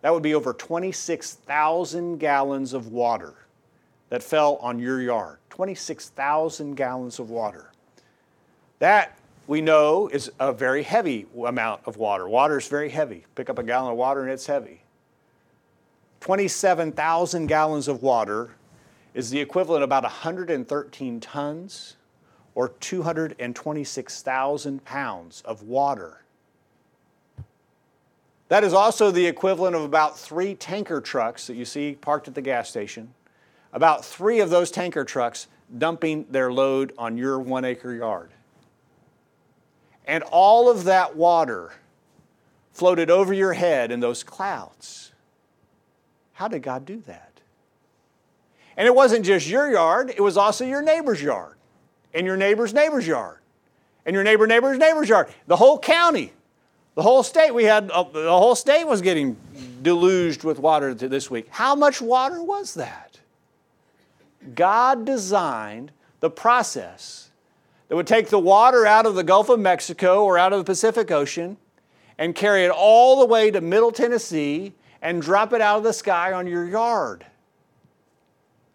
that 0.00 0.12
would 0.12 0.22
be 0.22 0.34
over 0.34 0.52
26,000 0.52 2.18
gallons 2.18 2.72
of 2.72 2.88
water 2.88 3.34
that 4.10 4.22
fell 4.22 4.56
on 4.56 4.78
your 4.78 5.00
yard. 5.00 5.38
26,000 5.50 6.74
gallons 6.74 7.18
of 7.18 7.30
water. 7.30 7.72
That 8.78 9.18
we 9.46 9.60
know 9.60 10.08
is 10.08 10.30
a 10.38 10.52
very 10.52 10.82
heavy 10.82 11.26
amount 11.44 11.82
of 11.86 11.96
water. 11.96 12.28
Water 12.28 12.58
is 12.58 12.68
very 12.68 12.90
heavy. 12.90 13.24
Pick 13.34 13.50
up 13.50 13.58
a 13.58 13.62
gallon 13.62 13.92
of 13.92 13.98
water 13.98 14.22
and 14.22 14.30
it's 14.30 14.46
heavy. 14.46 14.82
27,000 16.20 17.46
gallons 17.46 17.88
of 17.88 18.02
water 18.02 18.50
is 19.14 19.30
the 19.30 19.40
equivalent 19.40 19.82
of 19.82 19.88
about 19.88 20.02
113 20.04 21.20
tons 21.20 21.96
or 22.54 22.68
226,000 22.80 24.84
pounds 24.84 25.42
of 25.44 25.62
water. 25.62 26.22
That 28.48 28.64
is 28.64 28.72
also 28.72 29.10
the 29.10 29.26
equivalent 29.26 29.76
of 29.76 29.82
about 29.82 30.18
three 30.18 30.54
tanker 30.54 31.00
trucks 31.00 31.46
that 31.46 31.54
you 31.54 31.64
see 31.64 31.96
parked 32.00 32.28
at 32.28 32.34
the 32.34 32.42
gas 32.42 32.68
station. 32.68 33.12
About 33.72 34.04
three 34.04 34.40
of 34.40 34.48
those 34.48 34.70
tanker 34.70 35.04
trucks 35.04 35.48
dumping 35.76 36.26
their 36.30 36.50
load 36.50 36.92
on 36.96 37.18
your 37.18 37.38
one 37.38 37.64
acre 37.64 37.94
yard. 37.94 38.30
And 40.06 40.22
all 40.24 40.70
of 40.70 40.84
that 40.84 41.14
water 41.14 41.72
floated 42.72 43.10
over 43.10 43.34
your 43.34 43.52
head 43.52 43.92
in 43.92 44.00
those 44.00 44.22
clouds. 44.22 45.12
How 46.32 46.48
did 46.48 46.62
God 46.62 46.86
do 46.86 47.02
that? 47.06 47.40
And 48.76 48.86
it 48.86 48.94
wasn't 48.94 49.26
just 49.26 49.48
your 49.48 49.70
yard, 49.70 50.10
it 50.10 50.20
was 50.20 50.36
also 50.36 50.64
your 50.64 50.82
neighbor's 50.82 51.20
yard, 51.20 51.56
and 52.14 52.24
your 52.24 52.36
neighbor's 52.36 52.72
neighbor's 52.72 53.06
yard, 53.06 53.40
and 54.06 54.14
your 54.14 54.22
neighbor 54.22 54.46
neighbor's 54.46 54.78
neighbor's 54.78 55.08
yard. 55.08 55.28
The 55.48 55.56
whole 55.56 55.80
county, 55.80 56.32
the 56.98 57.04
whole 57.04 57.22
state, 57.22 57.54
we 57.54 57.62
had, 57.62 57.92
uh, 57.92 58.02
the 58.02 58.28
whole 58.28 58.56
state 58.56 58.82
was 58.82 59.02
getting 59.02 59.36
deluged 59.82 60.42
with 60.42 60.58
water 60.58 60.92
this 60.94 61.30
week. 61.30 61.46
How 61.48 61.76
much 61.76 62.02
water 62.02 62.42
was 62.42 62.74
that? 62.74 63.20
God 64.56 65.04
designed 65.04 65.92
the 66.18 66.28
process 66.28 67.30
that 67.86 67.94
would 67.94 68.08
take 68.08 68.30
the 68.30 68.38
water 68.40 68.84
out 68.84 69.06
of 69.06 69.14
the 69.14 69.22
Gulf 69.22 69.48
of 69.48 69.60
Mexico 69.60 70.24
or 70.24 70.38
out 70.38 70.52
of 70.52 70.58
the 70.58 70.64
Pacific 70.64 71.12
Ocean 71.12 71.56
and 72.18 72.34
carry 72.34 72.64
it 72.64 72.70
all 72.72 73.20
the 73.20 73.26
way 73.26 73.52
to 73.52 73.60
Middle 73.60 73.92
Tennessee 73.92 74.72
and 75.00 75.22
drop 75.22 75.52
it 75.52 75.60
out 75.60 75.76
of 75.76 75.84
the 75.84 75.92
sky 75.92 76.32
on 76.32 76.48
your 76.48 76.66
yard. 76.66 77.24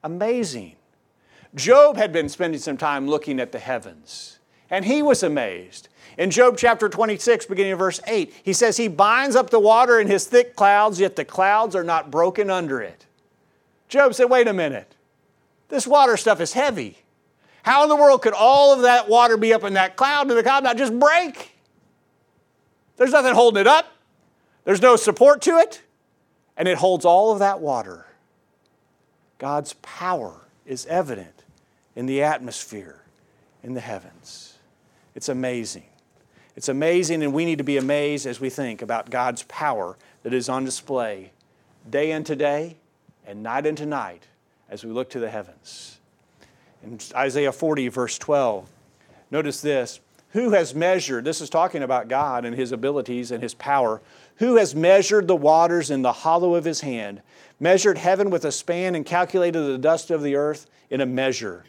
Amazing. 0.02 0.78
Job 1.56 1.98
had 1.98 2.14
been 2.14 2.30
spending 2.30 2.62
some 2.62 2.78
time 2.78 3.06
looking 3.06 3.42
at 3.42 3.52
the 3.52 3.60
heavens, 3.60 4.40
and 4.70 4.86
he 4.86 5.02
was 5.02 5.24
amazed. 5.24 5.90
In 6.18 6.30
Job 6.30 6.58
chapter 6.58 6.90
26, 6.90 7.48
beginning 7.48 7.74
of 7.74 7.80
verse 7.80 8.00
8, 8.08 8.34
he 8.44 8.54
says, 8.54 8.78
He 8.78 8.88
binds 8.88 9.36
up 9.36 9.50
the 9.50 9.60
water 9.60 10.00
in 10.00 10.08
his 10.08 10.26
thick 10.26 10.56
clouds, 10.56 11.00
yet 11.00 11.16
the 11.16 11.26
clouds 11.26 11.76
are 11.76 11.84
not 11.84 12.12
broken 12.12 12.50
under 12.50 12.82
it. 12.82 13.06
Job 13.90 14.14
said, 14.14 14.26
Wait 14.26 14.48
a 14.48 14.54
minute. 14.54 14.96
This 15.70 15.88
water 15.88 16.18
stuff 16.18 16.40
is 16.40 16.54
heavy. 16.54 16.98
How 17.64 17.84
in 17.84 17.90
the 17.90 17.96
world 17.96 18.22
could 18.22 18.34
all 18.34 18.74
of 18.74 18.82
that 18.82 19.10
water 19.10 19.38
be 19.38 19.54
up 19.54 19.64
in 19.64 19.74
that 19.74 19.96
cloud 19.96 20.30
and 20.30 20.38
the 20.38 20.44
cloud 20.44 20.64
not 20.64 20.78
just 20.78 20.98
break? 21.00 21.52
There's 22.98 23.12
nothing 23.12 23.34
holding 23.34 23.62
it 23.62 23.68
up, 23.68 23.92
there's 24.66 24.82
no 24.82 24.96
support 24.96 25.42
to 25.44 25.58
it, 25.58 25.82
and 26.58 26.68
it 26.68 26.78
holds 26.78 27.06
all 27.06 27.32
of 27.32 27.40
that 27.40 27.60
water. 27.60 28.06
God's 29.40 29.74
power 29.82 30.42
is 30.66 30.86
evident 30.86 31.44
in 31.96 32.06
the 32.06 32.22
atmosphere, 32.22 33.02
in 33.64 33.74
the 33.74 33.82
heavens. 33.82 34.53
It's 35.16 35.30
amazing. 35.30 35.86
It's 36.56 36.70
amazing, 36.70 37.24
and 37.24 37.34
we 37.34 37.46
need 37.46 37.58
to 37.58 37.64
be 37.64 37.78
amazed 37.78 38.26
as 38.26 38.40
we 38.40 38.50
think 38.50 38.82
about 38.82 39.10
God's 39.10 39.44
power 39.44 39.98
that 40.24 40.34
is 40.34 40.50
on 40.50 40.66
display 40.66 41.32
day 41.90 42.12
into 42.12 42.36
day 42.36 42.78
and 43.26 43.44
night 43.44 43.66
into 43.66 43.86
night 43.86 44.28
as 44.70 44.84
we 44.84 44.92
look 44.92 45.10
to 45.12 45.20
the 45.20 45.30
heavens. 45.30 46.00
In 46.84 47.00
Isaiah 47.16 47.52
40, 47.52 47.88
verse 47.90 48.18
12, 48.18 48.70
notice 49.32 49.62
this 49.62 50.00
Who 50.32 50.52
has 50.52 50.76
measured, 50.76 51.26
this 51.26 51.42
is 51.42 51.50
talking 51.50 51.84
about 51.84 52.08
God 52.08 52.46
and 52.46 52.56
His 52.56 52.72
abilities 52.72 53.32
and 53.32 53.42
His 53.42 53.54
power, 53.54 54.02
who 54.38 54.58
has 54.58 54.76
measured 54.76 55.28
the 55.28 55.36
waters 55.36 55.90
in 55.90 56.02
the 56.02 56.12
hollow 56.12 56.56
of 56.56 56.66
His 56.66 56.82
hand, 56.82 57.22
measured 57.60 57.98
heaven 57.98 58.30
with 58.30 58.46
a 58.46 58.52
span, 58.52 58.96
and 58.96 59.06
calculated 59.06 59.60
the 59.60 59.78
dust 59.78 60.12
of 60.12 60.22
the 60.22 60.36
earth 60.36 60.68
in 60.90 61.02
a 61.02 61.06
measure? 61.06 61.64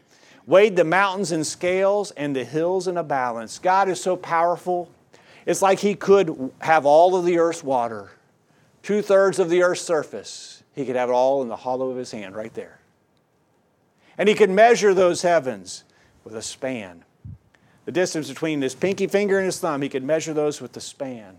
Weighed 0.47 0.77
the 0.77 0.85
mountains 0.85 1.33
in 1.33 1.45
scales 1.45 2.11
and 2.13 2.37
the 2.37 2.45
hills 2.45 2.87
in 2.87 2.97
a 2.97 3.03
balance. 3.03 3.59
God 3.59 3.89
is 3.89 4.01
so 4.01 4.17
powerful. 4.17 4.91
It's 5.47 5.63
like 5.63 5.79
He 5.79 5.95
could 5.95 6.53
have 6.61 6.85
all 6.85 7.17
of 7.17 7.25
the 7.25 7.39
earth's 7.39 7.65
water, 7.65 8.11
two 8.83 9.03
thirds 9.03 9.39
of 9.39 9.49
the 9.49 9.63
earth's 9.63 9.83
surface. 9.83 10.63
He 10.75 10.85
could 10.85 10.97
have 10.97 11.09
it 11.09 11.13
all 11.13 11.43
in 11.43 11.49
the 11.49 11.57
hollow 11.57 11.91
of 11.91 11.97
His 11.97 12.11
hand 12.11 12.37
right 12.37 12.53
there. 12.53 12.79
And 14.17 14.29
he 14.29 14.35
could 14.35 14.51
measure 14.51 14.95
those 14.95 15.23
heavens 15.23 15.85
with 16.25 16.35
a 16.35 16.43
span. 16.43 17.05
The 17.85 17.93
distance 17.93 18.29
between 18.29 18.63
his 18.63 18.75
pinky 18.75 19.07
finger 19.07 19.39
and 19.39 19.47
his 19.47 19.59
thumb, 19.59 19.83
he 19.83 19.89
could 19.89 20.05
measure 20.05 20.33
those 20.33 20.61
with 20.61 20.73
the 20.73 20.81
span. 20.81 21.37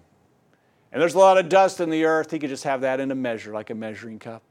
And 0.92 1.02
there's 1.02 1.16
a 1.16 1.20
lot 1.20 1.38
of 1.38 1.50
dust 1.50 1.80
in 1.80 1.90
the 1.90 2.06
earth, 2.06 2.32
he 2.32 2.40
could 2.40 2.50
just 2.50 2.64
have 2.64 2.82
that 2.82 3.00
in 3.00 3.12
a 3.12 3.16
measure, 3.16 3.52
like 3.52 3.70
a 3.70 3.76
measuring 3.76 4.20
cup. 4.20 4.44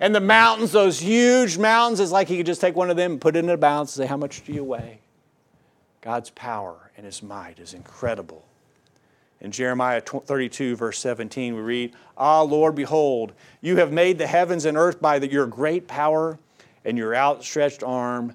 And 0.00 0.14
the 0.14 0.20
mountains, 0.20 0.72
those 0.72 1.00
huge 1.00 1.58
mountains, 1.58 2.00
it's 2.00 2.12
like 2.12 2.28
he 2.28 2.36
could 2.36 2.46
just 2.46 2.60
take 2.60 2.76
one 2.76 2.90
of 2.90 2.96
them 2.96 3.12
and 3.12 3.20
put 3.20 3.36
it 3.36 3.40
in 3.40 3.50
a 3.50 3.56
balance 3.56 3.96
and 3.96 4.04
say, 4.04 4.08
How 4.08 4.16
much 4.16 4.44
do 4.44 4.52
you 4.52 4.64
weigh? 4.64 4.98
God's 6.00 6.30
power 6.30 6.90
and 6.96 7.06
his 7.06 7.22
might 7.22 7.58
is 7.58 7.74
incredible. 7.74 8.44
In 9.40 9.50
Jeremiah 9.50 10.00
32, 10.00 10.76
verse 10.76 10.98
17, 10.98 11.54
we 11.54 11.60
read, 11.60 11.94
Ah, 12.16 12.42
Lord, 12.42 12.74
behold, 12.74 13.32
you 13.60 13.76
have 13.76 13.92
made 13.92 14.18
the 14.18 14.26
heavens 14.26 14.64
and 14.64 14.76
earth 14.76 15.00
by 15.00 15.18
the, 15.18 15.30
your 15.30 15.46
great 15.46 15.86
power 15.86 16.38
and 16.84 16.96
your 16.96 17.14
outstretched 17.14 17.82
arm, 17.82 18.34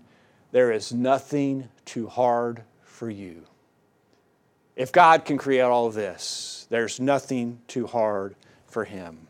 there 0.52 0.71
is 0.71 0.91
nothing 0.91 1.69
too 1.86 2.08
hard 2.08 2.63
for 2.84 3.10
you. 3.10 3.43
If 4.76 4.91
God 4.91 5.26
can 5.26 5.38
create 5.38 5.62
all 5.62 5.88
of 5.88 5.93
this, 5.93 6.67
there's 6.69 7.00
nothing 7.00 7.62
too 7.67 7.88
hard 7.88 8.36
for 8.67 8.84
him. 8.84 9.28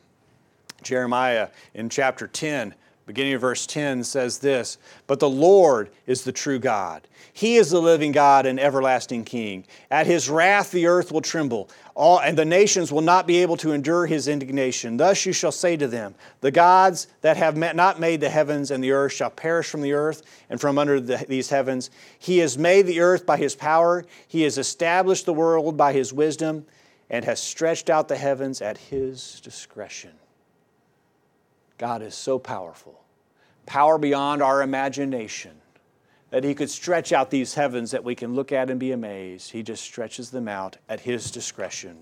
Jeremiah 0.82 1.50
in 1.74 1.90
chapter 1.90 2.28
10 2.28 2.76
beginning 3.12 3.34
of 3.34 3.42
verse 3.42 3.68
10 3.68 4.06
says 4.06 4.40
this 4.40 4.78
But 5.06 5.20
the 5.20 5.30
Lord 5.30 5.90
is 6.08 6.24
the 6.24 6.32
true 6.32 6.60
God. 6.60 7.08
He 7.34 7.58
is 7.58 7.70
the 7.70 7.82
living 7.82 8.14
God 8.14 8.46
and 8.46 8.58
everlasting 8.58 9.26
King. 9.26 9.66
At 9.90 10.08
his 10.08 10.30
wrath 10.30 10.72
the 10.72 10.88
earth 10.88 11.12
will 11.12 11.22
tremble, 11.22 11.70
all, 11.94 12.22
and 12.22 12.38
the 12.38 12.46
nations 12.46 12.90
will 12.90 13.02
not 13.02 13.28
be 13.28 13.38
able 13.38 13.58
to 13.58 13.74
endure 13.74 14.06
his 14.06 14.30
indignation. 14.30 14.96
Thus 14.96 15.26
you 15.26 15.34
shall 15.34 15.52
say 15.52 15.76
to 15.76 15.88
them, 15.88 16.16
The 16.40 16.52
gods 16.52 17.08
that 17.20 17.36
have 17.36 17.58
not 17.58 18.00
made 18.00 18.22
the 18.22 18.30
heavens 18.30 18.72
and 18.72 18.82
the 18.82 18.92
earth 18.92 19.12
shall 19.12 19.30
perish 19.30 19.70
from 19.70 19.82
the 19.82 19.94
earth 19.94 20.24
and 20.50 20.62
from 20.62 20.78
under 20.78 21.02
the, 21.02 21.26
these 21.28 21.50
heavens. 21.50 21.90
He 22.18 22.38
has 22.38 22.58
made 22.58 22.86
the 22.86 23.02
earth 23.02 23.26
by 23.26 23.36
his 23.36 23.56
power, 23.56 24.06
he 24.28 24.44
has 24.44 24.58
established 24.58 25.26
the 25.26 25.34
world 25.34 25.76
by 25.76 25.92
his 25.92 26.14
wisdom, 26.14 26.66
and 27.10 27.26
has 27.26 27.42
stretched 27.42 27.90
out 27.90 28.08
the 28.08 28.16
heavens 28.16 28.62
at 28.62 28.78
his 28.78 29.42
discretion. 29.42 30.12
God 31.82 32.04
is 32.04 32.14
so 32.14 32.38
powerful, 32.38 33.04
power 33.66 33.98
beyond 33.98 34.44
our 34.44 34.62
imagination, 34.62 35.54
that 36.30 36.44
He 36.44 36.54
could 36.54 36.70
stretch 36.70 37.12
out 37.12 37.32
these 37.32 37.56
heavens 37.56 37.90
that 37.90 38.04
we 38.04 38.14
can 38.14 38.36
look 38.36 38.52
at 38.52 38.70
and 38.70 38.80
be 38.80 38.92
amazed. 38.92 39.50
He 39.50 39.64
just 39.64 39.84
stretches 39.84 40.30
them 40.30 40.48
out 40.48 40.78
at 40.88 41.00
His 41.00 41.32
discretion. 41.32 41.98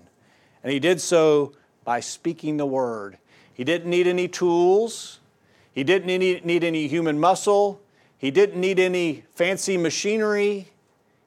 And 0.62 0.70
He 0.70 0.80
did 0.80 1.00
so 1.00 1.54
by 1.82 2.00
speaking 2.00 2.58
the 2.58 2.66
word. 2.66 3.16
He 3.54 3.64
didn't 3.64 3.88
need 3.88 4.06
any 4.06 4.28
tools, 4.28 5.18
He 5.72 5.82
didn't 5.82 6.08
need 6.44 6.62
any 6.62 6.86
human 6.86 7.18
muscle, 7.18 7.80
He 8.18 8.30
didn't 8.30 8.60
need 8.60 8.78
any 8.78 9.24
fancy 9.34 9.78
machinery. 9.78 10.68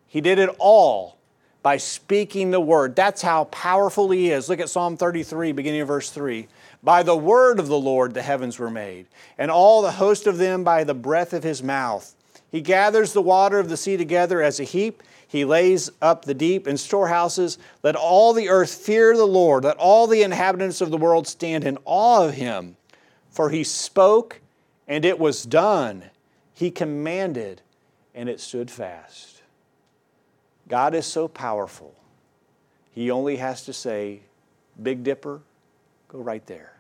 He 0.06 0.22
did 0.22 0.38
it 0.38 0.50
all 0.60 1.18
by 1.64 1.78
speaking 1.78 2.52
the 2.52 2.62
word. 2.62 2.96
That's 2.96 3.24
how 3.24 3.46
powerful 3.46 4.12
He 4.12 4.30
is. 4.30 4.48
Look 4.48 4.60
at 4.60 4.70
Psalm 4.70 4.96
33, 4.96 5.54
beginning 5.54 5.82
of 5.82 5.88
verse 5.88 6.12
3. 6.12 6.48
By 6.84 7.02
the 7.04 7.16
word 7.16 7.60
of 7.60 7.68
the 7.68 7.80
Lord 7.80 8.14
the 8.14 8.22
heavens 8.22 8.60
were 8.60 8.70
made, 8.70 9.08
and 9.38 9.50
all 9.50 9.82
the 9.82 9.94
host 9.94 10.28
of 10.28 10.38
them 10.38 10.64
by 10.64 10.84
the 10.84 10.94
breath 10.94 11.32
of 11.32 11.44
his 11.44 11.64
mouth. 11.64 12.14
He 12.52 12.62
gathers 12.62 13.14
the 13.14 13.22
water 13.22 13.58
of 13.58 13.70
the 13.70 13.78
sea 13.78 13.98
together 13.98 14.42
as 14.42 14.60
a 14.60 14.66
heap. 14.66 15.02
He 15.28 15.46
lays 15.46 15.90
up 16.02 16.26
the 16.26 16.34
deep 16.34 16.68
in 16.68 16.78
storehouses. 16.78 17.58
Let 17.82 17.96
all 17.96 18.34
the 18.34 18.50
earth 18.50 18.74
fear 18.76 19.16
the 19.16 19.26
Lord. 19.26 19.64
Let 19.64 19.78
all 19.78 20.06
the 20.06 20.22
inhabitants 20.22 20.82
of 20.82 20.92
the 20.92 20.98
world 20.98 21.26
stand 21.28 21.64
in 21.64 21.80
awe 21.86 22.28
of 22.28 22.36
him. 22.36 22.76
For 23.32 23.50
he 23.50 23.64
spoke, 23.64 24.42
and 24.88 25.06
it 25.06 25.18
was 25.18 25.44
done. 25.44 26.04
He 26.54 26.70
commanded, 26.70 27.62
and 28.14 28.30
it 28.30 28.40
stood 28.40 28.70
fast. 28.70 29.42
God 30.68 30.94
is 30.94 31.08
so 31.08 31.28
powerful. 31.28 31.96
He 32.92 33.10
only 33.10 33.38
has 33.38 33.66
to 33.66 33.74
say, 33.74 34.20
Big 34.82 35.04
Dipper, 35.04 35.42
go 36.10 36.20
right 36.20 36.46
there. 36.46 36.73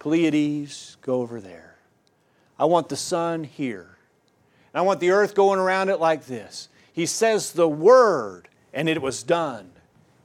Pleiades, 0.00 0.96
go 1.02 1.20
over 1.20 1.40
there. 1.40 1.76
I 2.58 2.64
want 2.64 2.88
the 2.88 2.96
sun 2.96 3.44
here. 3.44 3.96
And 4.72 4.80
I 4.80 4.82
want 4.82 4.98
the 4.98 5.10
earth 5.10 5.34
going 5.34 5.60
around 5.60 5.90
it 5.90 6.00
like 6.00 6.26
this. 6.26 6.68
He 6.92 7.06
says 7.06 7.52
the 7.52 7.68
word, 7.68 8.48
and 8.72 8.88
it 8.88 9.00
was 9.00 9.22
done. 9.22 9.70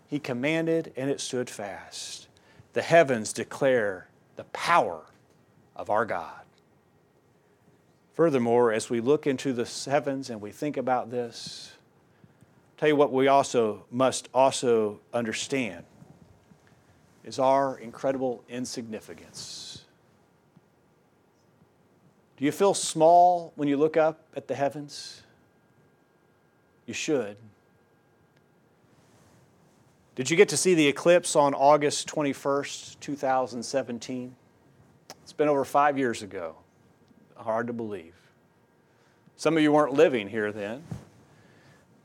He 0.08 0.18
commanded, 0.18 0.94
and 0.96 1.10
it 1.10 1.20
stood 1.20 1.50
fast. 1.50 2.28
The 2.74 2.82
heavens 2.82 3.34
declare 3.34 4.08
the 4.38 4.46
power 4.46 5.02
of 5.76 5.90
our 5.90 6.06
God. 6.06 6.42
Furthermore, 8.14 8.72
as 8.72 8.90
we 8.90 9.02
look 9.02 9.28
into 9.28 9.52
the 9.52 9.70
heavens 9.92 10.30
and 10.30 10.40
we 10.40 10.52
think 10.52 10.78
about 10.78 11.12
this, 11.12 11.74
I'll 11.74 12.80
tell 12.80 12.90
you 12.90 12.96
what 12.96 13.12
we 13.12 13.28
also 13.28 13.84
must 13.92 14.30
also 14.34 15.02
understand 15.14 15.84
is 17.26 17.40
our 17.40 17.78
incredible 17.80 18.44
insignificance. 18.48 19.65
Do 22.38 22.44
you 22.44 22.52
feel 22.52 22.74
small 22.74 23.54
when 23.56 23.68
you 23.68 23.78
look 23.78 23.96
up 23.96 24.20
at 24.36 24.48
the 24.48 24.56
heavens? 24.56 25.24
You 26.86 26.94
should. 26.94 27.38
Did 30.16 30.30
you 30.30 30.38
get 30.38 30.50
to 30.50 30.58
see 30.58 30.76
the 30.76 30.88
eclipse 30.88 31.36
on 31.36 31.54
August 31.54 32.08
21st, 32.08 33.00
2017? 33.00 34.36
It's 35.24 35.34
been 35.34 35.48
over 35.48 35.66
five 35.66 35.98
years 35.98 36.22
ago. 36.22 36.56
Hard 37.38 37.68
to 37.68 37.74
believe. 37.74 38.14
Some 39.38 39.58
of 39.58 39.64
you 39.64 39.72
weren't 39.72 39.94
living 39.94 40.30
here 40.30 40.52
then, 40.52 40.84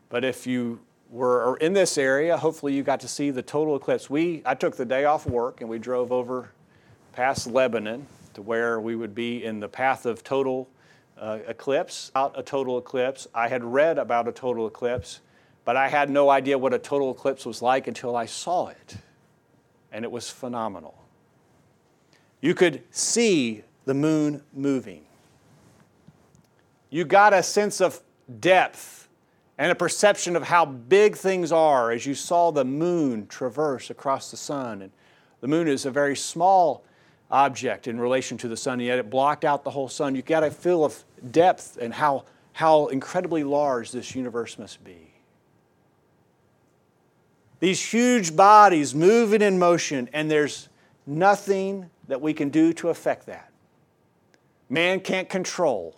but 0.08 0.24
if 0.24 0.46
you 0.46 0.80
were 1.08 1.56
in 1.58 1.72
this 1.72 1.96
area, 1.98 2.36
hopefully 2.36 2.74
you 2.74 2.82
got 2.82 3.00
to 3.00 3.08
see 3.08 3.30
the 3.30 3.42
total 3.42 3.76
eclipse. 3.76 4.10
We, 4.10 4.42
I 4.44 4.54
took 4.54 4.76
the 4.76 4.84
day 4.84 5.04
off 5.04 5.26
work 5.26 5.60
and 5.60 5.70
we 5.70 5.78
drove 5.78 6.10
over 6.10 6.50
past 7.12 7.46
Lebanon 7.46 8.06
to 8.34 8.42
where 8.42 8.80
we 8.80 8.96
would 8.96 9.14
be 9.14 9.44
in 9.44 9.60
the 9.60 9.68
path 9.68 10.06
of 10.06 10.22
total 10.24 10.68
uh, 11.18 11.38
eclipse, 11.46 12.10
out 12.14 12.38
a 12.38 12.42
total 12.42 12.78
eclipse. 12.78 13.26
I 13.34 13.48
had 13.48 13.62
read 13.62 13.98
about 13.98 14.26
a 14.28 14.32
total 14.32 14.66
eclipse, 14.66 15.20
but 15.64 15.76
I 15.76 15.88
had 15.88 16.10
no 16.10 16.30
idea 16.30 16.56
what 16.58 16.72
a 16.72 16.78
total 16.78 17.10
eclipse 17.10 17.44
was 17.44 17.60
like 17.60 17.86
until 17.86 18.16
I 18.16 18.26
saw 18.26 18.68
it. 18.68 18.96
And 19.92 20.04
it 20.04 20.10
was 20.10 20.30
phenomenal. 20.30 20.94
You 22.40 22.54
could 22.54 22.82
see 22.90 23.64
the 23.84 23.94
moon 23.94 24.42
moving. 24.54 25.02
You 26.88 27.04
got 27.04 27.34
a 27.34 27.42
sense 27.42 27.80
of 27.80 28.00
depth 28.40 29.08
and 29.58 29.70
a 29.70 29.74
perception 29.74 30.36
of 30.36 30.44
how 30.44 30.64
big 30.64 31.16
things 31.16 31.52
are 31.52 31.90
as 31.90 32.06
you 32.06 32.14
saw 32.14 32.50
the 32.50 32.64
moon 32.64 33.26
traverse 33.26 33.90
across 33.90 34.30
the 34.30 34.36
sun. 34.36 34.80
And 34.80 34.90
the 35.40 35.48
moon 35.48 35.68
is 35.68 35.84
a 35.84 35.90
very 35.90 36.16
small 36.16 36.82
object 37.30 37.86
in 37.86 38.00
relation 38.00 38.36
to 38.38 38.48
the 38.48 38.56
sun, 38.56 38.74
and 38.74 38.82
yet 38.82 38.98
it 38.98 39.10
blocked 39.10 39.44
out 39.44 39.64
the 39.64 39.70
whole 39.70 39.88
sun. 39.88 40.14
You 40.14 40.22
got 40.22 40.42
a 40.42 40.50
feel 40.50 40.84
of 40.84 41.04
depth 41.30 41.78
and 41.80 41.94
how, 41.94 42.24
how 42.52 42.88
incredibly 42.88 43.44
large 43.44 43.92
this 43.92 44.14
universe 44.14 44.58
must 44.58 44.82
be. 44.82 45.12
These 47.60 47.92
huge 47.92 48.34
bodies 48.34 48.94
moving 48.94 49.42
in 49.42 49.58
motion, 49.58 50.08
and 50.12 50.30
there's 50.30 50.68
nothing 51.06 51.90
that 52.08 52.20
we 52.20 52.32
can 52.32 52.48
do 52.48 52.72
to 52.74 52.88
affect 52.88 53.26
that. 53.26 53.50
Man 54.68 55.00
can't 55.00 55.28
control 55.28 55.96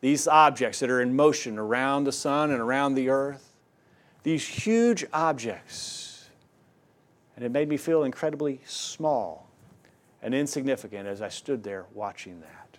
these 0.00 0.28
objects 0.28 0.80
that 0.80 0.90
are 0.90 1.00
in 1.00 1.16
motion 1.16 1.58
around 1.58 2.04
the 2.04 2.12
sun 2.12 2.50
and 2.50 2.60
around 2.60 2.94
the 2.94 3.08
earth. 3.08 3.52
These 4.22 4.46
huge 4.46 5.04
objects. 5.12 6.28
And 7.36 7.44
it 7.44 7.50
made 7.50 7.68
me 7.68 7.76
feel 7.76 8.04
incredibly 8.04 8.60
small 8.66 9.48
and 10.22 10.34
insignificant 10.34 11.08
as 11.08 11.20
I 11.20 11.28
stood 11.28 11.62
there 11.62 11.86
watching 11.92 12.40
that. 12.40 12.78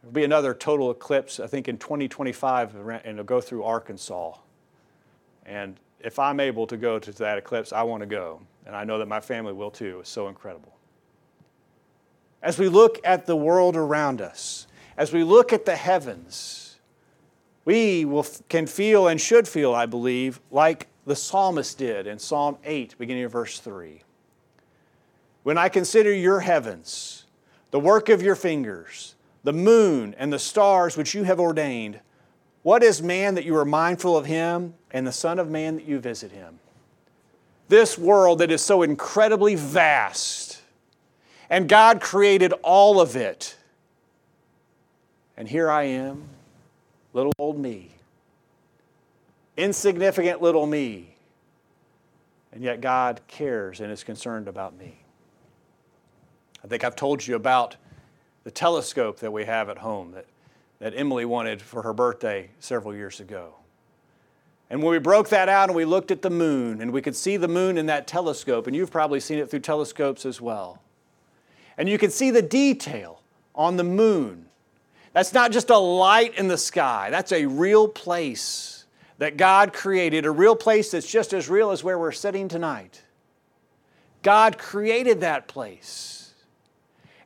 There'll 0.00 0.12
be 0.12 0.24
another 0.24 0.54
total 0.54 0.90
eclipse, 0.90 1.40
I 1.40 1.46
think, 1.46 1.68
in 1.68 1.76
2025, 1.76 2.74
and 2.74 3.00
it'll 3.04 3.24
go 3.24 3.40
through 3.40 3.64
Arkansas. 3.64 4.34
And 5.44 5.78
if 6.00 6.18
I'm 6.18 6.40
able 6.40 6.66
to 6.68 6.76
go 6.78 6.98
to 6.98 7.12
that 7.12 7.36
eclipse, 7.36 7.72
I 7.72 7.82
want 7.82 8.00
to 8.00 8.06
go. 8.06 8.40
And 8.64 8.74
I 8.74 8.84
know 8.84 8.98
that 8.98 9.08
my 9.08 9.20
family 9.20 9.52
will 9.52 9.70
too. 9.70 9.98
It's 10.00 10.10
so 10.10 10.28
incredible. 10.28 10.74
As 12.42 12.58
we 12.58 12.68
look 12.68 12.98
at 13.04 13.26
the 13.26 13.36
world 13.36 13.76
around 13.76 14.22
us, 14.22 14.66
as 14.96 15.12
we 15.12 15.22
look 15.22 15.52
at 15.52 15.66
the 15.66 15.76
heavens, 15.76 16.78
we 17.66 18.06
will, 18.06 18.26
can 18.48 18.66
feel 18.66 19.08
and 19.08 19.20
should 19.20 19.46
feel, 19.46 19.74
I 19.74 19.84
believe, 19.84 20.40
like 20.50 20.86
the 21.04 21.16
psalmist 21.16 21.76
did 21.76 22.06
in 22.06 22.18
Psalm 22.18 22.56
8, 22.64 22.96
beginning 22.98 23.24
of 23.24 23.32
verse 23.32 23.60
3. 23.60 24.02
When 25.42 25.56
I 25.56 25.68
consider 25.68 26.12
your 26.12 26.40
heavens, 26.40 27.24
the 27.70 27.80
work 27.80 28.08
of 28.08 28.22
your 28.22 28.34
fingers, 28.34 29.14
the 29.42 29.52
moon 29.52 30.14
and 30.18 30.32
the 30.32 30.38
stars 30.38 30.96
which 30.96 31.14
you 31.14 31.22
have 31.24 31.40
ordained, 31.40 32.00
what 32.62 32.82
is 32.82 33.00
man 33.00 33.36
that 33.36 33.44
you 33.44 33.56
are 33.56 33.64
mindful 33.64 34.16
of 34.16 34.26
him, 34.26 34.74
and 34.90 35.06
the 35.06 35.12
Son 35.12 35.38
of 35.38 35.48
Man 35.48 35.76
that 35.76 35.86
you 35.86 35.98
visit 35.98 36.30
him? 36.30 36.58
This 37.68 37.96
world 37.96 38.40
that 38.40 38.50
is 38.50 38.60
so 38.60 38.82
incredibly 38.82 39.54
vast, 39.54 40.60
and 41.48 41.68
God 41.68 42.00
created 42.00 42.52
all 42.62 43.00
of 43.00 43.16
it. 43.16 43.56
And 45.36 45.48
here 45.48 45.70
I 45.70 45.84
am, 45.84 46.24
little 47.14 47.32
old 47.38 47.58
me, 47.58 47.92
insignificant 49.56 50.42
little 50.42 50.66
me, 50.66 51.14
and 52.52 52.62
yet 52.62 52.82
God 52.82 53.22
cares 53.26 53.80
and 53.80 53.90
is 53.90 54.04
concerned 54.04 54.48
about 54.48 54.76
me. 54.76 54.98
I 56.62 56.66
think 56.66 56.84
I've 56.84 56.96
told 56.96 57.26
you 57.26 57.36
about 57.36 57.76
the 58.44 58.50
telescope 58.50 59.20
that 59.20 59.32
we 59.32 59.44
have 59.44 59.68
at 59.68 59.78
home 59.78 60.12
that, 60.12 60.26
that 60.78 60.94
Emily 60.96 61.24
wanted 61.24 61.60
for 61.60 61.82
her 61.82 61.92
birthday 61.92 62.50
several 62.58 62.94
years 62.94 63.20
ago. 63.20 63.54
And 64.70 64.82
when 64.82 64.92
we 64.92 64.98
broke 64.98 65.30
that 65.30 65.48
out 65.48 65.68
and 65.68 65.76
we 65.76 65.84
looked 65.84 66.10
at 66.10 66.22
the 66.22 66.30
moon, 66.30 66.80
and 66.80 66.92
we 66.92 67.02
could 67.02 67.16
see 67.16 67.36
the 67.36 67.48
moon 67.48 67.76
in 67.76 67.86
that 67.86 68.06
telescope, 68.06 68.66
and 68.66 68.76
you've 68.76 68.90
probably 68.90 69.18
seen 69.18 69.38
it 69.38 69.50
through 69.50 69.60
telescopes 69.60 70.24
as 70.24 70.40
well. 70.40 70.80
And 71.76 71.88
you 71.88 71.98
can 71.98 72.10
see 72.10 72.30
the 72.30 72.42
detail 72.42 73.20
on 73.54 73.76
the 73.76 73.84
moon. 73.84 74.46
That's 75.12 75.32
not 75.32 75.50
just 75.50 75.70
a 75.70 75.78
light 75.78 76.38
in 76.38 76.46
the 76.46 76.58
sky, 76.58 77.08
that's 77.10 77.32
a 77.32 77.46
real 77.46 77.88
place 77.88 78.84
that 79.18 79.36
God 79.36 79.72
created, 79.72 80.24
a 80.24 80.30
real 80.30 80.56
place 80.56 80.92
that's 80.92 81.10
just 81.10 81.34
as 81.34 81.48
real 81.48 81.72
as 81.72 81.84
where 81.84 81.98
we're 81.98 82.12
sitting 82.12 82.48
tonight. 82.48 83.02
God 84.22 84.56
created 84.56 85.20
that 85.20 85.46
place. 85.46 86.19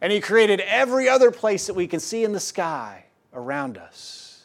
And 0.04 0.12
He 0.12 0.20
created 0.20 0.60
every 0.60 1.08
other 1.08 1.30
place 1.30 1.66
that 1.66 1.72
we 1.72 1.86
can 1.86 1.98
see 1.98 2.24
in 2.24 2.32
the 2.32 2.40
sky 2.40 3.06
around 3.32 3.78
us. 3.78 4.42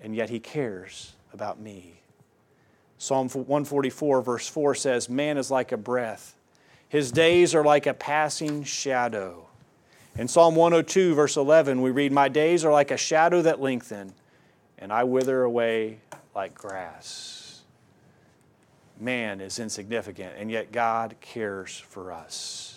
And 0.00 0.16
yet 0.16 0.30
He 0.30 0.40
cares 0.40 1.12
about 1.34 1.60
me. 1.60 2.00
Psalm 2.96 3.28
144, 3.28 4.22
verse 4.22 4.48
4 4.48 4.74
says, 4.74 5.10
Man 5.10 5.36
is 5.36 5.50
like 5.50 5.70
a 5.70 5.76
breath, 5.76 6.34
his 6.88 7.12
days 7.12 7.54
are 7.54 7.62
like 7.62 7.86
a 7.86 7.92
passing 7.92 8.64
shadow. 8.64 9.48
In 10.16 10.28
Psalm 10.28 10.56
102, 10.56 11.14
verse 11.14 11.36
11, 11.36 11.82
we 11.82 11.90
read, 11.90 12.10
My 12.10 12.28
days 12.30 12.64
are 12.64 12.72
like 12.72 12.90
a 12.90 12.96
shadow 12.96 13.42
that 13.42 13.60
lengthen, 13.60 14.14
and 14.78 14.94
I 14.94 15.04
wither 15.04 15.42
away 15.42 15.98
like 16.34 16.54
grass. 16.54 17.60
Man 18.98 19.42
is 19.42 19.58
insignificant, 19.58 20.36
and 20.38 20.50
yet 20.50 20.72
God 20.72 21.16
cares 21.20 21.76
for 21.76 22.12
us. 22.12 22.75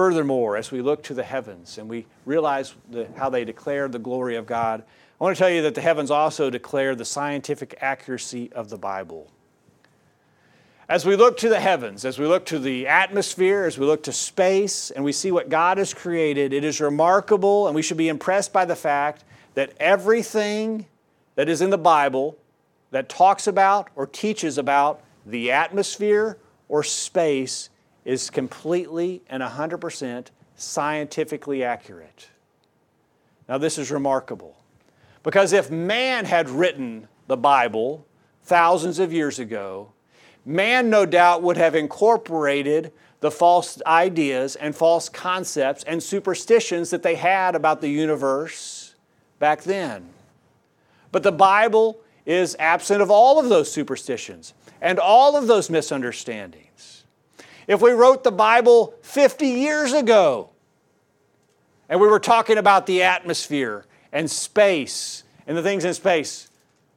Furthermore, 0.00 0.56
as 0.56 0.70
we 0.70 0.80
look 0.80 1.02
to 1.02 1.12
the 1.12 1.22
heavens 1.22 1.76
and 1.76 1.86
we 1.86 2.06
realize 2.24 2.74
the, 2.90 3.06
how 3.18 3.28
they 3.28 3.44
declare 3.44 3.86
the 3.86 3.98
glory 3.98 4.34
of 4.34 4.46
God, 4.46 4.82
I 5.20 5.24
want 5.24 5.36
to 5.36 5.38
tell 5.38 5.50
you 5.50 5.60
that 5.60 5.74
the 5.74 5.82
heavens 5.82 6.10
also 6.10 6.48
declare 6.48 6.94
the 6.94 7.04
scientific 7.04 7.76
accuracy 7.82 8.50
of 8.54 8.70
the 8.70 8.78
Bible. 8.78 9.30
As 10.88 11.04
we 11.04 11.16
look 11.16 11.36
to 11.36 11.50
the 11.50 11.60
heavens, 11.60 12.06
as 12.06 12.18
we 12.18 12.26
look 12.26 12.46
to 12.46 12.58
the 12.58 12.86
atmosphere, 12.86 13.64
as 13.64 13.76
we 13.76 13.84
look 13.84 14.02
to 14.04 14.12
space, 14.12 14.90
and 14.90 15.04
we 15.04 15.12
see 15.12 15.30
what 15.32 15.50
God 15.50 15.76
has 15.76 15.92
created, 15.92 16.54
it 16.54 16.64
is 16.64 16.80
remarkable, 16.80 17.66
and 17.66 17.76
we 17.76 17.82
should 17.82 17.98
be 17.98 18.08
impressed 18.08 18.54
by 18.54 18.64
the 18.64 18.76
fact 18.76 19.22
that 19.52 19.74
everything 19.78 20.86
that 21.34 21.46
is 21.46 21.60
in 21.60 21.68
the 21.68 21.76
Bible 21.76 22.38
that 22.90 23.10
talks 23.10 23.46
about 23.46 23.88
or 23.96 24.06
teaches 24.06 24.56
about 24.56 25.02
the 25.26 25.52
atmosphere 25.52 26.38
or 26.70 26.82
space 26.82 27.68
is 28.04 28.30
completely 28.30 29.22
and 29.28 29.42
100% 29.42 30.26
scientifically 30.56 31.64
accurate. 31.64 32.28
Now, 33.48 33.58
this 33.58 33.78
is 33.78 33.90
remarkable 33.90 34.56
because 35.22 35.52
if 35.52 35.70
man 35.70 36.24
had 36.24 36.48
written 36.48 37.08
the 37.26 37.36
Bible 37.36 38.06
thousands 38.44 38.98
of 38.98 39.12
years 39.12 39.38
ago, 39.38 39.92
man 40.44 40.90
no 40.90 41.04
doubt 41.04 41.42
would 41.42 41.56
have 41.56 41.74
incorporated 41.74 42.92
the 43.20 43.30
false 43.30 43.80
ideas 43.86 44.56
and 44.56 44.74
false 44.74 45.08
concepts 45.08 45.84
and 45.84 46.02
superstitions 46.02 46.90
that 46.90 47.02
they 47.02 47.14
had 47.14 47.54
about 47.54 47.80
the 47.80 47.88
universe 47.88 48.94
back 49.38 49.62
then. 49.62 50.08
But 51.12 51.22
the 51.22 51.32
Bible 51.32 52.00
is 52.24 52.56
absent 52.58 53.02
of 53.02 53.10
all 53.10 53.38
of 53.38 53.48
those 53.48 53.70
superstitions 53.70 54.54
and 54.80 54.98
all 54.98 55.36
of 55.36 55.46
those 55.46 55.68
misunderstandings. 55.68 56.69
If 57.70 57.80
we 57.80 57.92
wrote 57.92 58.24
the 58.24 58.32
Bible 58.32 58.94
50 59.02 59.46
years 59.46 59.92
ago 59.92 60.50
and 61.88 62.00
we 62.00 62.08
were 62.08 62.18
talking 62.18 62.58
about 62.58 62.86
the 62.86 63.04
atmosphere 63.04 63.84
and 64.10 64.28
space 64.28 65.22
and 65.46 65.56
the 65.56 65.62
things 65.62 65.84
in 65.84 65.94
space, 65.94 66.50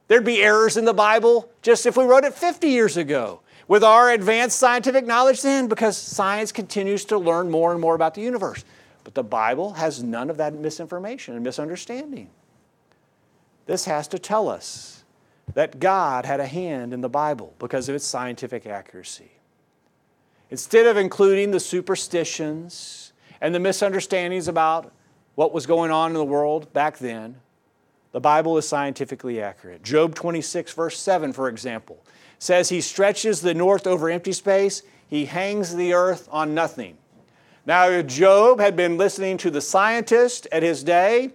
there'd 0.08 0.24
be 0.24 0.42
errors 0.42 0.76
in 0.76 0.84
the 0.84 0.92
Bible 0.92 1.48
just 1.62 1.86
if 1.86 1.96
we 1.96 2.02
wrote 2.02 2.24
it 2.24 2.34
50 2.34 2.66
years 2.66 2.96
ago. 2.96 3.38
With 3.68 3.84
our 3.84 4.10
advanced 4.10 4.58
scientific 4.58 5.06
knowledge 5.06 5.42
then, 5.42 5.68
because 5.68 5.96
science 5.96 6.50
continues 6.50 7.04
to 7.04 7.18
learn 7.18 7.52
more 7.52 7.70
and 7.70 7.80
more 7.80 7.94
about 7.94 8.14
the 8.14 8.22
universe. 8.22 8.64
But 9.04 9.14
the 9.14 9.22
Bible 9.22 9.74
has 9.74 10.02
none 10.02 10.28
of 10.28 10.38
that 10.38 10.54
misinformation 10.54 11.36
and 11.36 11.44
misunderstanding. 11.44 12.30
This 13.66 13.84
has 13.84 14.08
to 14.08 14.18
tell 14.18 14.48
us 14.48 15.04
that 15.54 15.78
God 15.78 16.26
had 16.26 16.40
a 16.40 16.46
hand 16.46 16.92
in 16.92 17.00
the 17.00 17.08
Bible 17.08 17.54
because 17.60 17.88
of 17.88 17.94
its 17.94 18.04
scientific 18.04 18.66
accuracy. 18.66 19.33
Instead 20.50 20.86
of 20.86 20.96
including 20.96 21.50
the 21.50 21.60
superstitions 21.60 23.12
and 23.40 23.54
the 23.54 23.60
misunderstandings 23.60 24.48
about 24.48 24.92
what 25.34 25.52
was 25.52 25.66
going 25.66 25.90
on 25.90 26.10
in 26.10 26.14
the 26.14 26.24
world 26.24 26.72
back 26.72 26.98
then, 26.98 27.36
the 28.12 28.20
Bible 28.20 28.56
is 28.56 28.68
scientifically 28.68 29.40
accurate. 29.40 29.82
Job 29.82 30.14
26, 30.14 30.72
verse 30.72 30.98
7, 30.98 31.32
for 31.32 31.48
example, 31.48 32.04
says 32.38 32.68
he 32.68 32.80
stretches 32.80 33.40
the 33.40 33.54
north 33.54 33.86
over 33.86 34.08
empty 34.08 34.32
space, 34.32 34.82
he 35.08 35.24
hangs 35.24 35.74
the 35.74 35.92
earth 35.92 36.28
on 36.30 36.54
nothing. 36.54 36.96
Now, 37.66 37.88
if 37.88 38.06
Job 38.06 38.60
had 38.60 38.76
been 38.76 38.98
listening 38.98 39.38
to 39.38 39.50
the 39.50 39.60
scientist 39.60 40.46
at 40.52 40.62
his 40.62 40.84
day. 40.84 41.32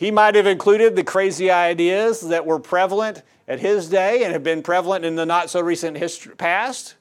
He 0.00 0.10
might 0.10 0.34
have 0.34 0.46
included 0.46 0.96
the 0.96 1.04
crazy 1.04 1.50
ideas 1.50 2.22
that 2.22 2.46
were 2.46 2.58
prevalent 2.58 3.22
at 3.46 3.60
his 3.60 3.90
day 3.90 4.24
and 4.24 4.32
have 4.32 4.42
been 4.42 4.62
prevalent 4.62 5.04
in 5.04 5.14
the 5.14 5.26
not 5.26 5.50
so 5.50 5.60
recent 5.60 5.98
history, 5.98 6.34
past. 6.36 6.94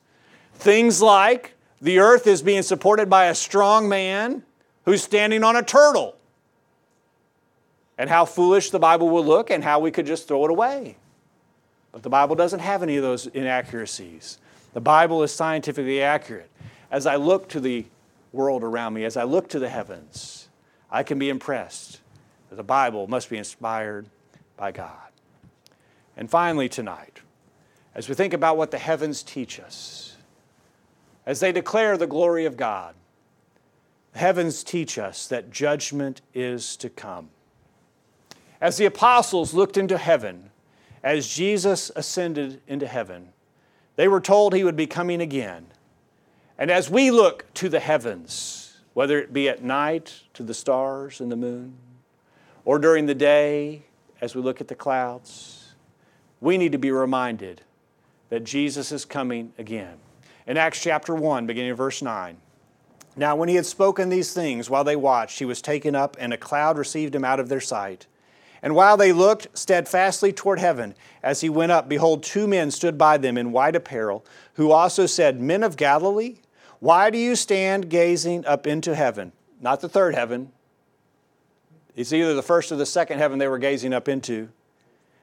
Things 0.60 1.02
like 1.02 1.56
the 1.82 2.00
earth 2.00 2.28
is 2.28 2.42
being 2.42 2.64
supported 2.64 3.10
by 3.10 3.26
a 3.26 3.36
strong 3.36 3.88
man 3.88 4.44
who's 4.84 5.02
standing 5.02 5.44
on 5.44 5.56
a 5.56 5.64
turtle. 5.64 6.16
And 7.98 8.10
how 8.10 8.26
foolish 8.26 8.70
the 8.70 8.80
Bible 8.80 9.10
will 9.10 9.26
look 9.26 9.50
and 9.50 9.64
how 9.64 9.80
we 9.80 9.90
could 9.90 10.06
just 10.06 10.28
throw 10.28 10.44
it 10.46 10.52
away. 10.52 10.98
But 11.92 12.04
the 12.04 12.10
Bible 12.10 12.36
doesn't 12.36 12.60
have 12.60 12.84
any 12.84 12.98
of 12.98 13.04
those 13.04 13.28
inaccuracies. 13.28 14.38
The 14.74 14.82
Bible 14.82 15.24
is 15.24 15.34
scientifically 15.34 16.02
accurate. 16.02 16.50
As 16.92 17.06
I 17.06 17.16
look 17.16 17.48
to 17.50 17.60
the 17.60 17.86
world 18.34 18.64
around 18.64 18.94
me, 18.94 19.06
as 19.06 19.18
I 19.18 19.24
look 19.24 19.48
to 19.50 19.60
the 19.60 19.70
heavens, 19.70 20.50
I 20.92 21.04
can 21.04 21.18
be 21.20 21.30
impressed 21.30 22.00
that 22.50 22.58
the 22.58 22.64
Bible 22.64 23.08
must 23.08 23.30
be 23.30 23.38
inspired 23.38 24.08
by 24.58 24.72
God. 24.72 24.92
And 26.18 26.30
finally, 26.30 26.68
tonight, 26.68 27.22
as 27.96 28.10
we 28.10 28.16
think 28.16 28.34
about 28.34 28.58
what 28.58 28.72
the 28.72 28.78
heavens 28.78 29.24
teach 29.24 29.60
us, 29.60 30.09
as 31.26 31.40
they 31.40 31.52
declare 31.52 31.98
the 31.98 32.08
glory 32.08 32.46
of 32.46 32.58
God, 32.58 32.96
the 34.14 34.20
heavens 34.20 34.64
teach 34.64 34.98
us 34.98 35.28
that 35.28 35.52
judgment 35.52 36.22
is 36.34 36.76
to 36.78 36.90
come. 36.90 37.30
As 38.62 38.78
the 38.78 38.86
apostles 38.86 39.54
looked 39.54 39.78
into 39.78 39.98
heaven, 39.98 40.50
as 41.04 41.28
Jesus 41.28 41.92
ascended 41.96 42.62
into 42.68 42.88
heaven, 42.88 43.30
they 43.96 44.08
were 44.08 44.22
told 44.22 44.54
he 44.54 44.64
would 44.64 44.76
be 44.76 44.88
coming 44.88 45.22
again. 45.22 45.68
And 46.58 46.70
as 46.70 46.90
we 46.90 47.12
look 47.12 47.54
to 47.56 47.70
the 47.70 47.80
heavens, 47.80 48.82
whether 48.94 49.18
it 49.20 49.32
be 49.32 49.48
at 49.48 49.64
night 49.64 50.24
to 50.34 50.44
the 50.44 50.54
stars 50.54 51.22
and 51.22 51.32
the 51.32 51.38
moon, 51.38 51.78
or 52.66 52.80
during 52.80 53.06
the 53.06 53.16
day 53.16 53.84
as 54.20 54.36
we 54.36 54.42
look 54.42 54.60
at 54.60 54.68
the 54.68 54.76
clouds, 54.76 55.74
we 56.42 56.58
need 56.58 56.74
to 56.74 56.78
be 56.78 56.92
reminded 56.92 57.62
that 58.30 58.44
Jesus 58.44 58.92
is 58.92 59.06
coming 59.06 59.54
again. 59.58 59.98
In 60.50 60.58
Acts 60.58 60.82
chapter 60.82 61.14
1, 61.14 61.46
beginning 61.46 61.70
of 61.70 61.78
verse 61.78 62.02
9, 62.02 62.36
now 63.16 63.36
when 63.36 63.50
he 63.50 63.54
had 63.54 63.68
spoken 63.68 64.10
these 64.10 64.34
things 64.34 64.68
while 64.68 64.84
they 64.84 64.96
watched, 64.96 65.38
he 65.38 65.46
was 65.46 65.62
taken 65.62 65.94
up, 65.94 66.18
and 66.20 66.34
a 66.34 66.38
cloud 66.38 66.76
received 66.76 67.14
him 67.14 67.24
out 67.24 67.40
of 67.40 67.50
their 67.50 67.62
sight. 67.62 68.08
And 68.64 68.74
while 68.74 68.98
they 68.98 69.14
looked 69.14 69.56
steadfastly 69.56 70.34
toward 70.34 70.58
heaven, 70.58 70.96
as 71.22 71.42
he 71.42 71.50
went 71.50 71.72
up, 71.72 71.88
behold, 71.88 72.24
two 72.24 72.48
men 72.48 72.72
stood 72.72 72.98
by 72.98 73.20
them 73.20 73.38
in 73.38 73.52
white 73.52 73.76
apparel, 73.76 74.26
who 74.56 74.72
also 74.72 75.06
said, 75.06 75.40
Men 75.40 75.62
of 75.62 75.78
Galilee, 75.78 76.38
why 76.80 77.12
do 77.12 77.20
you 77.20 77.36
stand 77.36 77.88
gazing 77.88 78.44
up 78.48 78.66
into 78.66 78.96
heaven? 78.96 79.34
Not 79.62 79.82
the 79.82 79.90
third 79.90 80.16
heaven. 80.16 80.52
It's 81.96 82.12
either 82.12 82.34
the 82.34 82.42
first 82.42 82.72
or 82.72 82.76
the 82.76 82.88
second 82.88 83.20
heaven 83.20 83.38
they 83.38 83.48
were 83.48 83.60
gazing 83.60 83.94
up 83.94 84.10
into. 84.10 84.50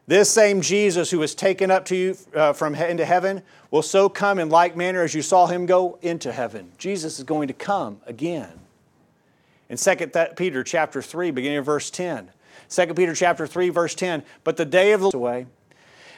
This 0.09 0.31
same 0.31 0.61
Jesus 0.61 1.11
who 1.11 1.19
was 1.19 1.35
taken 1.35 1.71
up 1.71 1.85
to 1.87 1.97
you 1.97 2.17
uh, 2.35 2.53
from 2.53 2.77
into 2.77 3.05
heaven 3.05 3.43
will 3.73 3.83
so 3.83 4.09
come 4.09 4.39
in 4.39 4.49
like 4.49 4.77
manner 4.77 5.03
as 5.03 5.15
you 5.15 5.23
saw 5.23 5.47
him 5.47 5.67
go 5.67 5.99
into 6.01 6.33
heaven. 6.33 6.71
Jesus 6.79 7.19
is 7.19 7.25
going 7.25 7.49
to 7.49 7.55
come 7.55 8.01
again. 8.07 8.53
In 9.69 9.77
2 9.77 9.97
Peter 10.37 10.63
chapter 10.63 11.03
3, 11.03 11.33
beginning 11.33 11.59
of 11.59 11.67
verse 11.67 11.91
10, 11.91 12.31
2 12.69 12.95
Peter 12.95 13.17
chapter 13.17 13.49
3 13.49 13.69
verse 13.71 13.97
10, 13.97 14.23
but 14.45 14.57
the 14.57 14.65
day 14.65 14.93
of 14.93 15.01
the 15.01 15.11
away, 15.13 15.47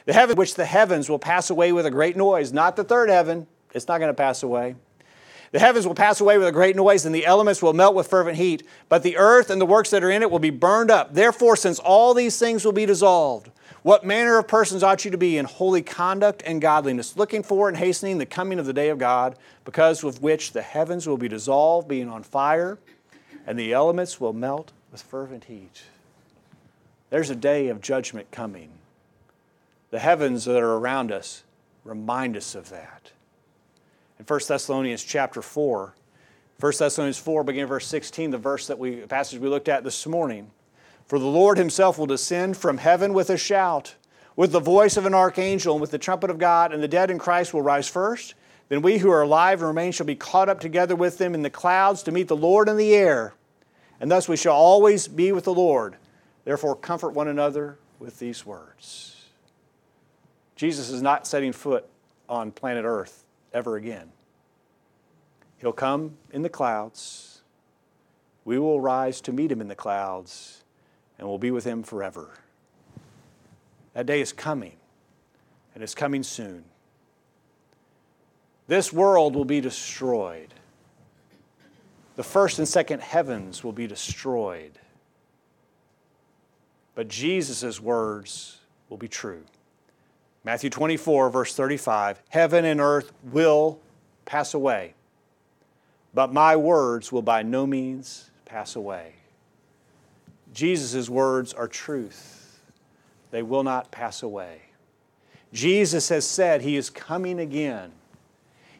the 0.05 0.13
heaven 0.13 0.35
which 0.35 0.53
the 0.53 0.65
heavens 0.65 1.09
will 1.09 1.19
pass 1.19 1.49
away 1.49 1.71
with 1.71 1.87
a 1.87 1.91
great 1.91 2.15
noise, 2.15 2.53
not 2.53 2.75
the 2.75 2.83
third 2.83 3.09
heaven, 3.09 3.47
it's 3.73 3.87
not 3.87 3.97
going 3.97 4.09
to 4.09 4.13
pass 4.13 4.43
away. 4.43 4.75
The 5.51 5.59
heavens 5.59 5.87
will 5.87 5.95
pass 5.95 6.21
away 6.21 6.37
with 6.37 6.47
a 6.47 6.51
great 6.51 6.75
noise, 6.75 7.07
and 7.07 7.15
the 7.15 7.25
elements 7.25 7.63
will 7.63 7.73
melt 7.73 7.95
with 7.95 8.07
fervent 8.07 8.37
heat, 8.37 8.67
but 8.87 9.01
the 9.01 9.17
earth 9.17 9.49
and 9.49 9.59
the 9.59 9.65
works 9.65 9.89
that 9.89 10.03
are 10.03 10.11
in 10.11 10.21
it 10.21 10.29
will 10.29 10.37
be 10.37 10.51
burned 10.51 10.91
up. 10.91 11.15
Therefore, 11.15 11.55
since 11.55 11.79
all 11.79 12.13
these 12.13 12.37
things 12.37 12.63
will 12.63 12.71
be 12.71 12.85
dissolved, 12.85 13.49
what 13.83 14.05
manner 14.05 14.37
of 14.37 14.47
persons 14.47 14.83
ought 14.83 15.05
you 15.05 15.11
to 15.11 15.17
be 15.17 15.37
in 15.37 15.45
holy 15.45 15.81
conduct 15.81 16.43
and 16.45 16.61
godliness, 16.61 17.15
looking 17.15 17.43
for 17.43 17.67
and 17.67 17.77
hastening 17.77 18.17
the 18.17 18.25
coming 18.25 18.59
of 18.59 18.65
the 18.65 18.73
day 18.73 18.89
of 18.89 18.97
God, 18.97 19.37
because 19.63 20.03
of 20.03 20.21
which 20.21 20.51
the 20.51 20.61
heavens 20.61 21.07
will 21.07 21.17
be 21.17 21.27
dissolved, 21.27 21.87
being 21.87 22.09
on 22.09 22.23
fire, 22.23 22.77
and 23.47 23.57
the 23.57 23.73
elements 23.73 24.19
will 24.19 24.33
melt 24.33 24.73
with 24.91 25.01
fervent 25.01 25.45
heat? 25.45 25.83
There's 27.09 27.29
a 27.29 27.35
day 27.35 27.69
of 27.69 27.81
judgment 27.81 28.31
coming. 28.31 28.69
The 29.91 29.99
heavens 29.99 30.45
that 30.45 30.61
are 30.61 30.77
around 30.77 31.11
us 31.11 31.43
remind 31.83 32.37
us 32.37 32.53
of 32.53 32.69
that. 32.69 33.11
In 34.19 34.25
1 34.25 34.39
Thessalonians 34.47 35.03
chapter 35.03 35.41
4, 35.41 35.95
1 36.59 36.73
Thessalonians 36.77 37.17
4, 37.17 37.43
beginning 37.45 37.67
verse 37.67 37.87
16, 37.87 38.31
the 38.31 38.37
verse 38.37 38.67
that 38.67 38.77
we 38.77 38.97
passage 38.97 39.39
we 39.39 39.47
looked 39.47 39.69
at 39.69 39.83
this 39.83 40.05
morning. 40.05 40.51
For 41.09 41.17
the 41.17 41.25
Lord 41.25 41.57
himself 41.57 41.97
will 41.97 42.05
descend 42.05 42.55
from 42.55 42.77
heaven 42.77 43.15
with 43.15 43.31
a 43.31 43.37
shout, 43.37 43.95
with 44.35 44.51
the 44.51 44.59
voice 44.59 44.95
of 44.95 45.07
an 45.07 45.15
archangel, 45.15 45.73
and 45.73 45.81
with 45.81 45.89
the 45.89 45.97
trumpet 45.97 46.29
of 46.29 46.37
God, 46.37 46.71
and 46.71 46.83
the 46.83 46.87
dead 46.87 47.09
in 47.09 47.17
Christ 47.17 47.51
will 47.51 47.63
rise 47.63 47.89
first. 47.89 48.35
Then 48.67 48.83
we 48.83 48.99
who 48.99 49.09
are 49.09 49.23
alive 49.23 49.59
and 49.59 49.67
remain 49.69 49.91
shall 49.91 50.05
be 50.05 50.13
caught 50.13 50.49
up 50.49 50.59
together 50.59 50.95
with 50.95 51.17
them 51.17 51.33
in 51.33 51.41
the 51.41 51.49
clouds 51.49 52.03
to 52.03 52.11
meet 52.11 52.27
the 52.27 52.35
Lord 52.35 52.69
in 52.69 52.77
the 52.77 52.93
air. 52.93 53.33
And 53.99 54.11
thus 54.11 54.29
we 54.29 54.37
shall 54.37 54.53
always 54.53 55.07
be 55.07 55.31
with 55.31 55.45
the 55.45 55.53
Lord. 55.53 55.95
Therefore, 56.45 56.75
comfort 56.75 57.15
one 57.15 57.27
another 57.27 57.79
with 57.97 58.19
these 58.19 58.45
words. 58.45 59.25
Jesus 60.55 60.91
is 60.91 61.01
not 61.01 61.25
setting 61.25 61.53
foot 61.53 61.87
on 62.29 62.51
planet 62.51 62.85
Earth 62.85 63.23
ever 63.51 63.77
again. 63.77 64.11
He'll 65.57 65.73
come 65.73 66.17
in 66.31 66.43
the 66.43 66.49
clouds. 66.49 67.41
We 68.45 68.59
will 68.59 68.79
rise 68.79 69.21
to 69.21 69.33
meet 69.33 69.51
him 69.51 69.59
in 69.59 69.69
the 69.69 69.75
clouds, 69.75 70.63
and 71.19 71.27
we'll 71.27 71.37
be 71.37 71.51
with 71.51 71.65
him 71.65 71.83
forever. 71.83 72.29
That 73.93 74.07
day 74.07 74.21
is 74.21 74.33
coming, 74.33 74.77
and 75.75 75.83
it's 75.83 75.93
coming 75.93 76.23
soon. 76.23 76.63
This 78.67 78.91
world 78.91 79.35
will 79.35 79.45
be 79.45 79.61
destroyed. 79.61 80.53
The 82.15 82.23
first 82.23 82.57
and 82.57 82.67
second 82.67 83.01
heavens 83.01 83.63
will 83.63 83.73
be 83.73 83.85
destroyed 83.85 84.79
but 86.99 87.07
Jesus' 87.07 87.79
words 87.79 88.57
will 88.89 88.97
be 88.97 89.07
true. 89.07 89.45
Matthew 90.43 90.69
24, 90.69 91.29
verse 91.29 91.55
35 91.55 92.21
Heaven 92.27 92.65
and 92.65 92.81
earth 92.81 93.13
will 93.23 93.79
pass 94.25 94.53
away, 94.53 94.95
but 96.13 96.33
my 96.33 96.57
words 96.57 97.09
will 97.09 97.21
by 97.21 97.41
no 97.41 97.65
means 97.65 98.31
pass 98.43 98.75
away. 98.75 99.13
Jesus' 100.53 101.09
words 101.09 101.53
are 101.53 101.67
truth, 101.67 102.59
they 103.31 103.43
will 103.43 103.63
not 103.63 103.91
pass 103.91 104.23
away. 104.23 104.61
Jesus 105.53 106.09
has 106.09 106.25
said 106.25 106.61
he 106.61 106.75
is 106.75 106.89
coming 106.89 107.39
again. 107.39 107.91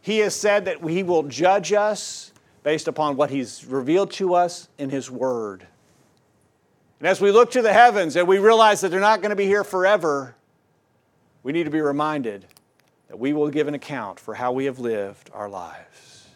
He 0.02 0.20
has 0.20 0.36
said 0.36 0.66
that 0.66 0.84
he 0.84 1.04
will 1.04 1.24
judge 1.24 1.74
us 1.74 2.32
based 2.64 2.88
upon 2.88 3.16
what 3.16 3.30
he's 3.30 3.66
revealed 3.66 4.12
to 4.12 4.36
us 4.36 4.68
in 4.78 4.90
his 4.90 5.10
word. 5.10 5.66
And 7.00 7.08
as 7.08 7.22
we 7.22 7.32
look 7.32 7.52
to 7.52 7.62
the 7.62 7.74
heavens 7.74 8.16
and 8.16 8.28
we 8.28 8.40
realize 8.40 8.82
that 8.82 8.90
they're 8.90 9.00
not 9.00 9.22
going 9.22 9.30
to 9.30 9.36
be 9.36 9.46
here 9.46 9.64
forever, 9.64 10.36
we 11.44 11.54
need 11.54 11.64
to 11.64 11.72
be 11.72 11.82
reminded 11.82 12.46
that 13.08 13.18
we 13.18 13.34
will 13.34 13.50
give 13.50 13.68
an 13.68 13.74
account 13.74 14.20
for 14.20 14.36
how 14.36 14.52
we 14.52 14.66
have 14.66 14.80
lived 14.80 15.30
our 15.34 15.50
lives. 15.50 16.28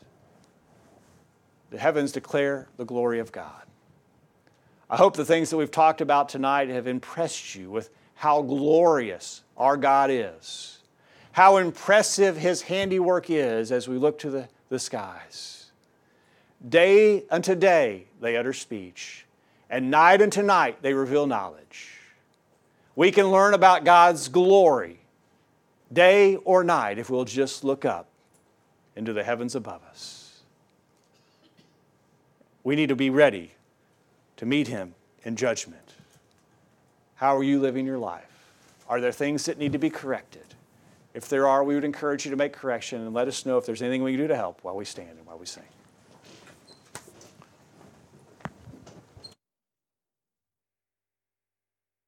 The 1.70 1.78
heavens 1.78 2.12
declare 2.12 2.68
the 2.78 2.86
glory 2.86 3.20
of 3.20 3.32
God. 3.32 3.64
I 4.90 4.98
hope 4.98 5.16
the 5.16 5.26
things 5.26 5.50
that 5.50 5.58
we've 5.58 5.72
talked 5.72 6.02
about 6.02 6.30
tonight 6.30 6.70
have 6.70 6.88
impressed 6.88 7.56
you 7.56 7.70
with 7.70 7.90
how 8.16 8.42
glorious 8.42 9.42
our 9.58 9.78
God 9.78 10.10
is, 10.12 10.80
how 11.32 11.58
impressive 11.58 12.38
His 12.38 12.64
handiwork 12.64 13.30
is 13.30 13.72
as 13.72 13.88
we 13.88 13.98
look 13.98 14.20
to 14.20 14.30
the, 14.30 14.50
the 14.70 14.80
skies. 14.80 15.72
Day 16.68 17.24
unto 17.30 17.56
day 17.56 18.06
they 18.22 18.38
utter 18.38 18.54
speech 18.54 19.26
and 19.70 19.90
night 19.90 20.22
unto 20.22 20.42
night 20.42 20.82
they 20.82 20.94
reveal 20.94 21.26
knowledge. 21.26 22.00
We 22.96 23.12
can 23.12 23.32
learn 23.32 23.54
about 23.54 23.84
God's 23.84 24.30
glory 24.30 25.00
day 25.92 26.36
or 26.38 26.64
night 26.64 27.00
if 27.00 27.10
we'll 27.10 27.26
just 27.26 27.64
look 27.64 27.84
up 27.84 28.08
into 28.96 29.14
the 29.14 29.24
heavens 29.24 29.56
above 29.56 29.82
us. 29.90 30.42
We 32.64 32.76
need 32.76 32.90
to 32.90 32.96
be 32.96 33.10
ready 33.10 33.53
to 34.38 34.46
meet 34.46 34.68
Him 34.68 34.96
in 35.24 35.36
judgment. 35.36 35.94
How 37.16 37.38
are 37.38 37.44
you 37.44 37.60
living 37.60 37.86
your 37.86 37.98
life? 37.98 38.30
Are 38.90 39.00
there 39.00 39.12
things 39.12 39.46
that 39.46 39.58
need 39.58 39.72
to 39.72 39.78
be 39.78 39.90
corrected? 39.90 40.46
If 41.14 41.30
there 41.30 41.48
are, 41.48 41.64
we 41.64 41.76
would 41.76 41.84
encourage 41.84 42.26
you 42.26 42.32
to 42.32 42.38
make 42.38 42.54
correction 42.54 43.02
and 43.02 43.14
let 43.14 43.28
us 43.28 43.46
know 43.46 43.58
if 43.58 43.66
there's 43.66 43.82
anything 43.82 44.04
we 44.04 44.14
can 44.14 44.22
do 44.22 44.28
to 44.28 44.36
help 44.36 44.64
while 44.64 44.76
we 44.76 44.86
stand 44.86 45.18
and 45.18 45.26
while 45.26 45.38
we 45.38 45.46
sing. 45.46 45.64